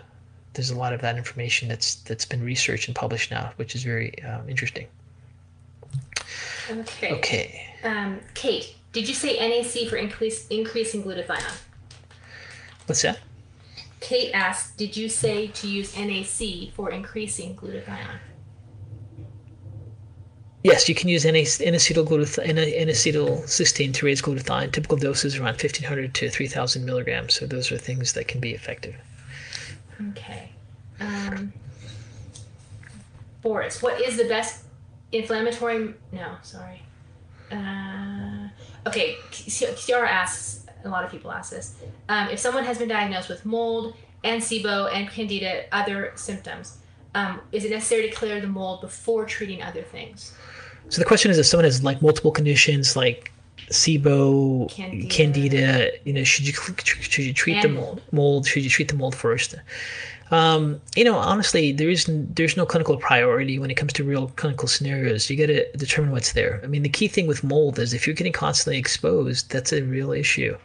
[0.54, 3.82] there's a lot of that information that's that's been researched and published now, which is
[3.82, 4.86] very um, interesting.
[6.70, 7.12] Okay.
[7.12, 7.66] Okay.
[7.84, 11.60] Um, Kate, did you say NAC for increase, increasing glutathione?
[12.86, 13.18] What's that?
[14.00, 18.18] Kate asked, did you say to use NAC for increasing glutathione?
[20.64, 24.70] Yes, you can use N-acetyl N-acetylcysteine to raise glutathione.
[24.72, 27.34] Typical doses are around 1500 to 3000 milligrams.
[27.34, 28.94] So those are things that can be effective.
[30.10, 30.50] Okay.
[31.00, 31.52] Um,
[33.40, 34.64] Boris, what is the best
[35.12, 35.94] inflammatory?
[36.12, 36.82] No, sorry.
[37.50, 38.48] Uh,
[38.86, 40.60] okay, Kiara asks.
[40.84, 41.76] A lot of people ask this.
[42.08, 43.94] Um, if someone has been diagnosed with mold
[44.24, 46.78] and SIBO and Candida, other symptoms,
[47.14, 50.34] um, is it necessary to clear the mold before treating other things?
[50.88, 53.32] So the question is, if someone has like multiple conditions like
[53.68, 55.08] SIBO, Candida.
[55.08, 56.52] Candida, you know, should you
[56.82, 58.02] should you treat And the mold.
[58.10, 58.46] mold?
[58.46, 59.54] Should you treat the mold first?
[60.32, 64.28] Um, you know, honestly, there is there's no clinical priority when it comes to real
[64.36, 65.28] clinical scenarios.
[65.28, 66.58] You got to determine what's there.
[66.64, 69.82] I mean, the key thing with mold is if you're getting constantly exposed, that's a
[69.82, 70.56] real issue.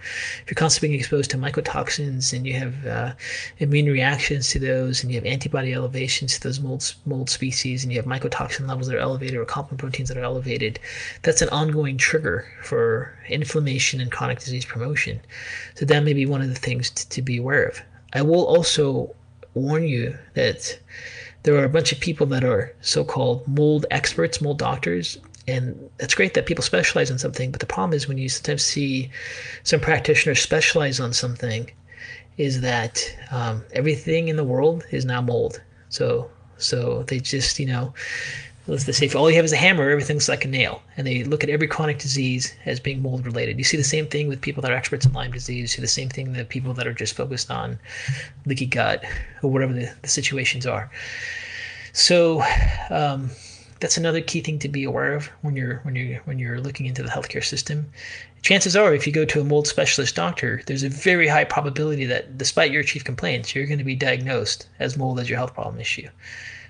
[0.41, 3.13] If you're constantly being exposed to mycotoxins and you have uh,
[3.57, 7.91] immune reactions to those, and you have antibody elevations to those mold mold species, and
[7.91, 10.79] you have mycotoxin levels that are elevated or complement proteins that are elevated,
[11.23, 15.19] that's an ongoing trigger for inflammation and chronic disease promotion.
[15.75, 17.81] So that may be one of the things to, to be aware of.
[18.13, 19.13] I will also
[19.57, 20.79] warn you that
[21.43, 26.15] there are a bunch of people that are so-called mold experts, mold doctors, and it's
[26.15, 27.51] great that people specialize in something.
[27.51, 29.09] But the problem is when you sometimes see
[29.63, 31.71] some practitioners specialize on something,
[32.37, 33.01] is that
[33.31, 35.61] um, everything in the world is now mold.
[35.89, 37.93] So so they just you know
[38.67, 40.81] let's say if all you have is a hammer, everything's like a nail.
[40.97, 43.57] And they look at every chronic disease as being mold related.
[43.57, 45.61] You see the same thing with people that are experts in Lyme disease.
[45.61, 47.79] You see the same thing with people that are just focused on
[48.45, 49.03] leaky gut
[49.41, 50.91] or whatever the, the situations are.
[51.93, 52.43] So
[52.89, 53.31] um,
[53.79, 56.85] that's another key thing to be aware of when you're when you're when you're looking
[56.85, 57.89] into the healthcare system.
[58.41, 62.05] Chances are, if you go to a mold specialist doctor, there's a very high probability
[62.05, 65.53] that, despite your chief complaints, you're going to be diagnosed as mold as your health
[65.53, 66.07] problem issue.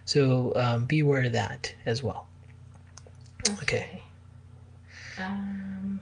[0.08, 2.28] So um, be aware of that as well.
[3.49, 3.58] Okay.
[3.62, 4.01] Okay.
[5.20, 5.99] Um,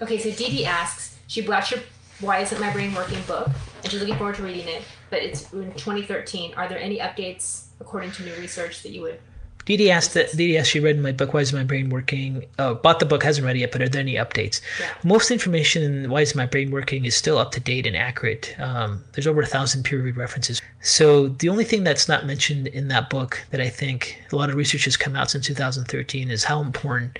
[0.00, 1.80] okay, so Dee Dee asks, she bought your
[2.20, 3.48] Why Isn't My Brain Working book,
[3.82, 6.54] and she's looking forward to reading it, but it's in 2013.
[6.54, 9.20] Are there any updates according to new research that you would
[9.66, 12.44] Dee asked that Dee asked she read my book Why is my brain working?
[12.58, 14.60] Oh, bought the book, hasn't read it yet, but are there any updates?
[14.80, 14.92] Yeah.
[15.04, 18.54] Most information in Why is my brain working is still up to date and accurate.
[18.58, 20.60] Um, there's over a thousand peer reviewed references.
[20.80, 24.50] So the only thing that's not mentioned in that book that I think a lot
[24.50, 27.18] of research has come out since 2013 is how important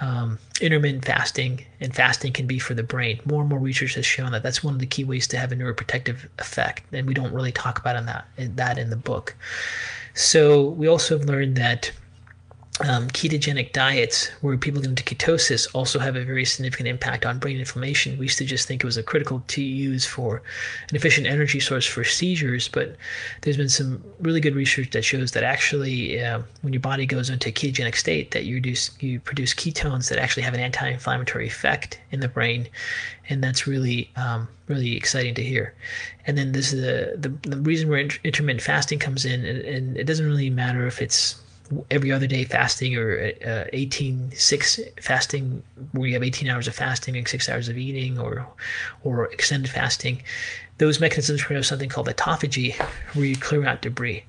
[0.00, 3.20] um, intermittent fasting and fasting can be for the brain.
[3.24, 5.52] More and more research has shown that that's one of the key ways to have
[5.52, 8.96] a neuroprotective effect, and we don't really talk about in that in that in the
[8.96, 9.34] book.
[10.16, 11.92] So we also have learned that
[12.80, 17.38] um, ketogenic diets where people get into ketosis also have a very significant impact on
[17.38, 18.18] brain inflammation.
[18.18, 20.42] We used to just think it was a critical to use for
[20.90, 22.96] an efficient energy source for seizures, but
[23.40, 27.30] there's been some really good research that shows that actually, uh, when your body goes
[27.30, 31.46] into a ketogenic state, that you produce you produce ketones that actually have an anti-inflammatory
[31.46, 32.68] effect in the brain,
[33.30, 35.74] and that's really um, really exciting to hear.
[36.26, 39.96] And then this is the the, the reason where intermittent fasting comes in, and, and
[39.96, 41.36] it doesn't really matter if it's
[41.90, 45.62] every other day fasting or uh, 18 6 fasting
[45.92, 48.46] where you have 18 hours of fasting and 6 hours of eating or
[49.04, 50.22] or extended fasting
[50.78, 52.74] those mechanisms produce something called autophagy
[53.14, 54.24] where you clear out debris.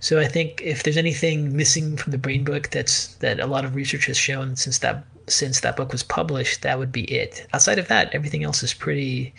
[0.00, 3.64] So i think if there's anything missing from the brain book that's that a lot
[3.64, 7.46] of research has shown since that since that book was published that would be it.
[7.52, 9.34] Outside of that everything else is pretty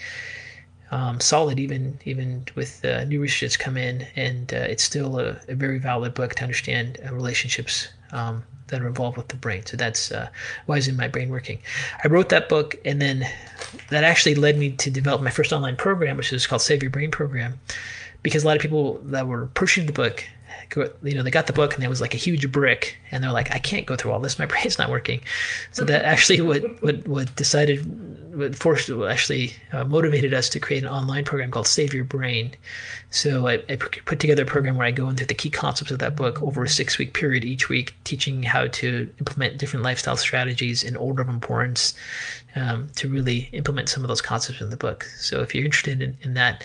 [0.92, 5.20] um, solid even even with uh, new research that's come in, and uh, it's still
[5.20, 9.38] a, a, very valid book to understand uh, relationships um, that are involved with the
[9.38, 9.66] brain.
[9.66, 10.28] So that's uh,
[10.66, 11.60] why isn't my brain working.
[12.04, 13.26] I wrote that book, and then
[13.90, 16.92] that actually led me to develop my first online program, which is called Save Your
[16.92, 17.60] Brain Program,
[18.22, 20.26] because a lot of people that were pushing the book
[20.76, 23.32] you know, they got the book and it was like a huge brick, and they're
[23.32, 24.40] like, I can't go through all this.
[24.40, 25.22] My brain's not working.
[25.72, 27.86] So that actually what what what decided
[28.36, 32.56] what forced actually uh, motivated us to create an online program called Save Your Brain.
[33.10, 36.00] So I, I, put together a program where I go into the key concepts of
[36.00, 40.16] that book over a six week period each week, teaching how to implement different lifestyle
[40.16, 41.94] strategies in order of importance
[42.56, 45.04] um, to really implement some of those concepts in the book.
[45.18, 46.64] So if you're interested in, in that,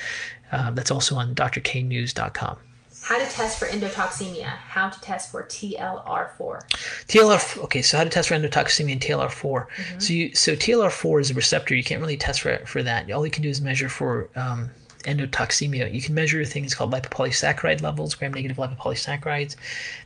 [0.52, 2.58] uh, that's also on drknews.com.
[3.06, 4.46] How to test for endotoxemia.
[4.46, 6.68] How to test for TLR4.
[7.06, 7.62] TLR.
[7.62, 9.30] Okay, so how to test for endotoxemia and TLR4.
[9.30, 9.98] Mm-hmm.
[10.00, 11.76] So you so TLR4 is a receptor.
[11.76, 13.08] You can't really test for for that.
[13.12, 14.70] All you can do is measure for um,
[15.04, 15.94] endotoxemia.
[15.94, 19.54] You can measure things called lipopolysaccharide levels, gram-negative lipopolysaccharides.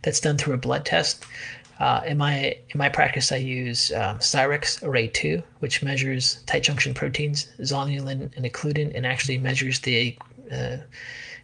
[0.02, 1.24] That's done through a blood test.
[1.78, 6.64] Uh, in my in my practice, I use um, Cyrex Array 2, which measures tight
[6.64, 10.18] junction proteins, zonulin and occludin, and actually measures the
[10.52, 10.76] uh,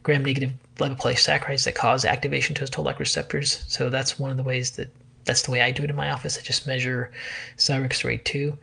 [0.07, 3.65] gram-negative lipopolysaccharides that cause activation to those toll-like receptors.
[3.67, 4.89] So that's one of the ways that
[5.25, 6.39] that's the way I do it in my office.
[6.39, 7.11] I just measure
[7.57, 8.57] Cyrex Array 2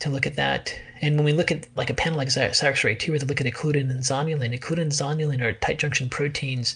[0.00, 0.76] to look at that.
[1.00, 3.28] And when we look at like a panel like Cyrex Array 2, we have to
[3.28, 4.58] look at occludin and zonulin.
[4.58, 6.74] Occludin and zonulin are tight junction proteins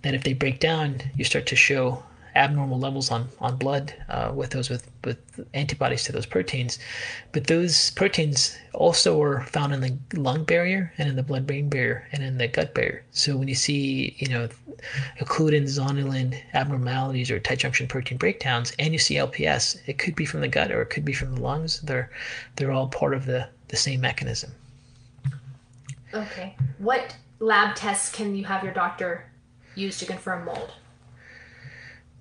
[0.00, 2.02] that if they break down, you start to show
[2.38, 5.18] abnormal levels on, on blood uh, with those with, with
[5.54, 6.78] antibodies to those proteins.
[7.32, 12.06] But those proteins also are found in the lung barrier and in the blood-brain barrier
[12.12, 13.04] and in the gut barrier.
[13.10, 14.48] So when you see, you know,
[15.20, 20.24] occludin, zonulin abnormalities or tight junction protein breakdowns, and you see LPS, it could be
[20.24, 21.80] from the gut or it could be from the lungs.
[21.80, 22.10] They're
[22.56, 24.52] they're all part of the, the same mechanism.
[26.14, 26.54] Okay.
[26.78, 29.24] What lab tests can you have your doctor
[29.74, 30.72] use to confirm mold?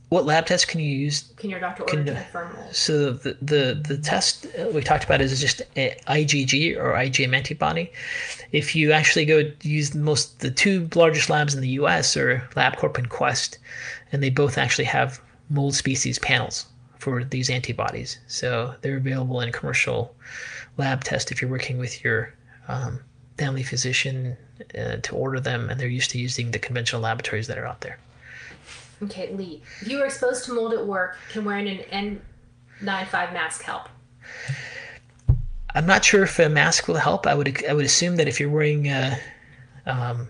[0.09, 1.25] What lab tests can you use?
[1.35, 2.73] Can your doctor order to confirm mold?
[2.73, 7.91] So the the the test we talked about is just IgG or IgM antibody.
[8.53, 12.15] If you actually go use the most the two largest labs in the U.S.
[12.15, 13.57] are LabCorp and Quest,
[14.13, 16.67] and they both actually have mold species panels
[16.99, 18.17] for these antibodies.
[18.27, 20.15] So they're available in commercial
[20.77, 22.33] lab test if you're working with your
[22.69, 23.01] um,
[23.37, 24.37] family physician
[24.77, 27.81] uh, to order them, and they're used to using the conventional laboratories that are out
[27.81, 27.99] there.
[29.03, 29.61] Okay, Lee.
[29.81, 32.21] If you are exposed to mold at work, can wearing an
[32.81, 33.89] N95 mask help?
[35.75, 37.27] I'm not sure if a mask will help.
[37.27, 39.19] I would I would assume that if you're wearing a,
[39.85, 40.29] um,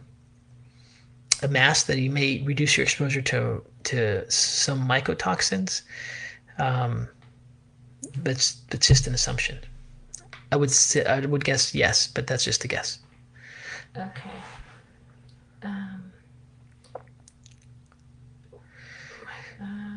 [1.41, 5.83] a mask, that you may reduce your exposure to to some mycotoxins.
[6.59, 7.07] Um,
[8.17, 9.59] that's that's just an assumption.
[10.51, 12.99] I would say, I would guess yes, but that's just a guess.
[13.95, 14.29] Okay.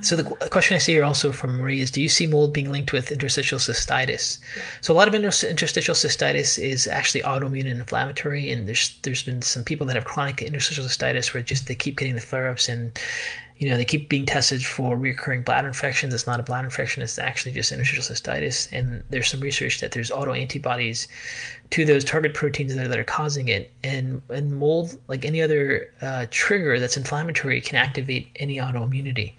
[0.03, 2.73] So the question I see here also from Marie is, do you see mold being
[2.73, 4.39] linked with interstitial cystitis?
[4.81, 9.43] So a lot of interstitial cystitis is actually autoimmune and inflammatory, and there's there's been
[9.43, 12.99] some people that have chronic interstitial cystitis where just they keep getting the flare-ups and
[13.59, 16.15] you know they keep being tested for recurring bladder infections.
[16.15, 18.69] It's not a bladder infection; it's actually just interstitial cystitis.
[18.73, 21.09] And there's some research that there's autoantibodies
[21.71, 23.71] to those target proteins that are, that are causing it.
[23.85, 29.35] And and mold, like any other uh, trigger that's inflammatory, can activate any autoimmunity.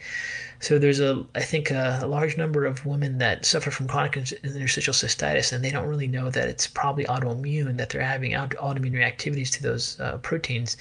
[0.61, 4.15] So there's a, I think, a, a, large number of women that suffer from chronic
[4.15, 8.93] interstitial cystitis, and they don't really know that it's probably autoimmune, that they're having autoimmune
[8.93, 10.77] reactivities to those uh, proteins,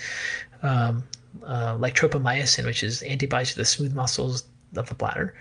[0.62, 1.02] um,
[1.46, 4.44] uh, like tropomyosin, which is antibodies to the smooth muscles
[4.76, 5.34] of the bladder.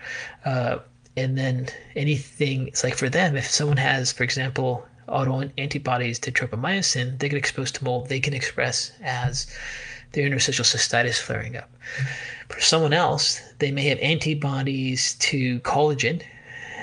[0.46, 0.78] Uh,
[1.18, 6.32] and then anything, it's like for them, if someone has, for example, auto antibodies to
[6.32, 9.46] tropomyosin, they get exposed to mold, they can express as
[10.12, 11.70] their interstitial cystitis flaring up.
[12.50, 16.22] For someone else, they may have antibodies to collagen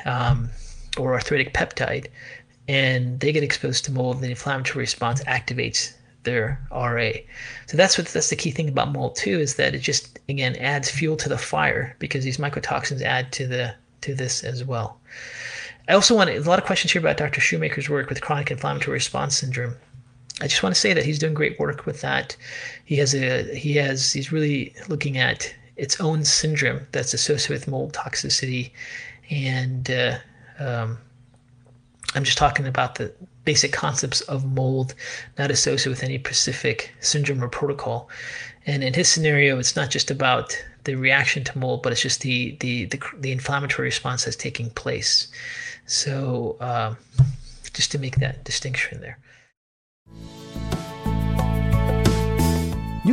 [0.06, 0.50] um,
[0.98, 2.08] or arthritic peptide,
[2.68, 5.94] and they get exposed to mold, and the inflammatory response activates
[6.24, 7.12] their RA.
[7.68, 10.56] So that's what that's the key thing about mold too is that it just again
[10.58, 15.00] adds fuel to the fire because these mycotoxins add to the to this as well.
[15.88, 17.40] I also want to, a lot of questions here about Dr.
[17.40, 19.76] Shoemaker's work with chronic inflammatory response syndrome.
[20.42, 22.36] I just want to say that he's doing great work with that.
[22.84, 27.68] He has a he has he's really looking at its own syndrome that's associated with
[27.68, 28.72] mold toxicity,
[29.30, 30.18] and uh,
[30.60, 30.98] um,
[32.16, 33.14] I'm just talking about the
[33.46, 34.94] basic concepts of mold,
[35.38, 38.10] not associated with any specific syndrome or protocol.
[38.66, 42.22] And in his scenario, it's not just about the reaction to mold, but it's just
[42.22, 45.28] the the the, the inflammatory response that's taking place.
[45.86, 46.98] So um,
[47.74, 49.20] just to make that distinction there.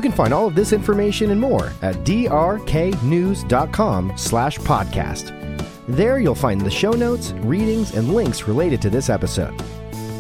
[0.05, 5.65] You can find all of this information and more at drknews.com slash podcast.
[5.89, 9.59] There you'll find the show notes, readings, and links related to this episode.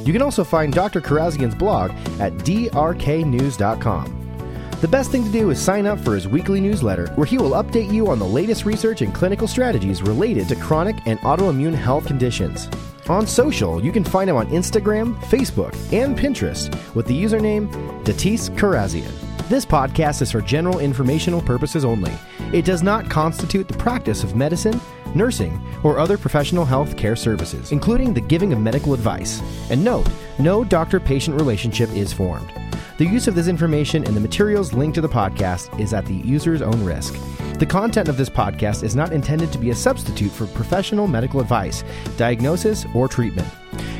[0.06, 1.02] You can also find Dr.
[1.02, 4.38] Kharrazian's blog at drknews.com.
[4.80, 7.50] The best thing to do is sign up for his weekly newsletter, where he will
[7.50, 12.06] update you on the latest research and clinical strategies related to chronic and autoimmune health
[12.06, 12.70] conditions.
[13.10, 17.70] On social, you can find him on Instagram, Facebook, and Pinterest with the username
[18.02, 19.33] Datis Kharrazian.
[19.48, 22.12] This podcast is for general informational purposes only.
[22.54, 24.80] It does not constitute the practice of medicine,
[25.14, 29.42] nursing, or other professional health care services, including the giving of medical advice.
[29.70, 32.50] And note, no doctor patient relationship is formed.
[32.96, 36.14] The use of this information and the materials linked to the podcast is at the
[36.14, 37.14] user's own risk.
[37.58, 41.40] The content of this podcast is not intended to be a substitute for professional medical
[41.40, 41.84] advice,
[42.16, 43.48] diagnosis, or treatment.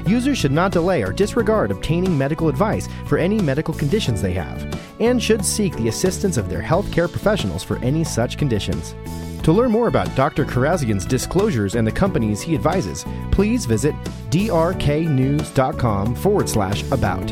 [0.07, 4.78] Users should not delay or disregard obtaining medical advice for any medical conditions they have,
[5.00, 8.94] and should seek the assistance of their healthcare professionals for any such conditions.
[9.44, 10.44] To learn more about Dr.
[10.44, 13.94] Kharrazian's disclosures and the companies he advises, please visit
[14.30, 17.30] drknews.com forward slash about.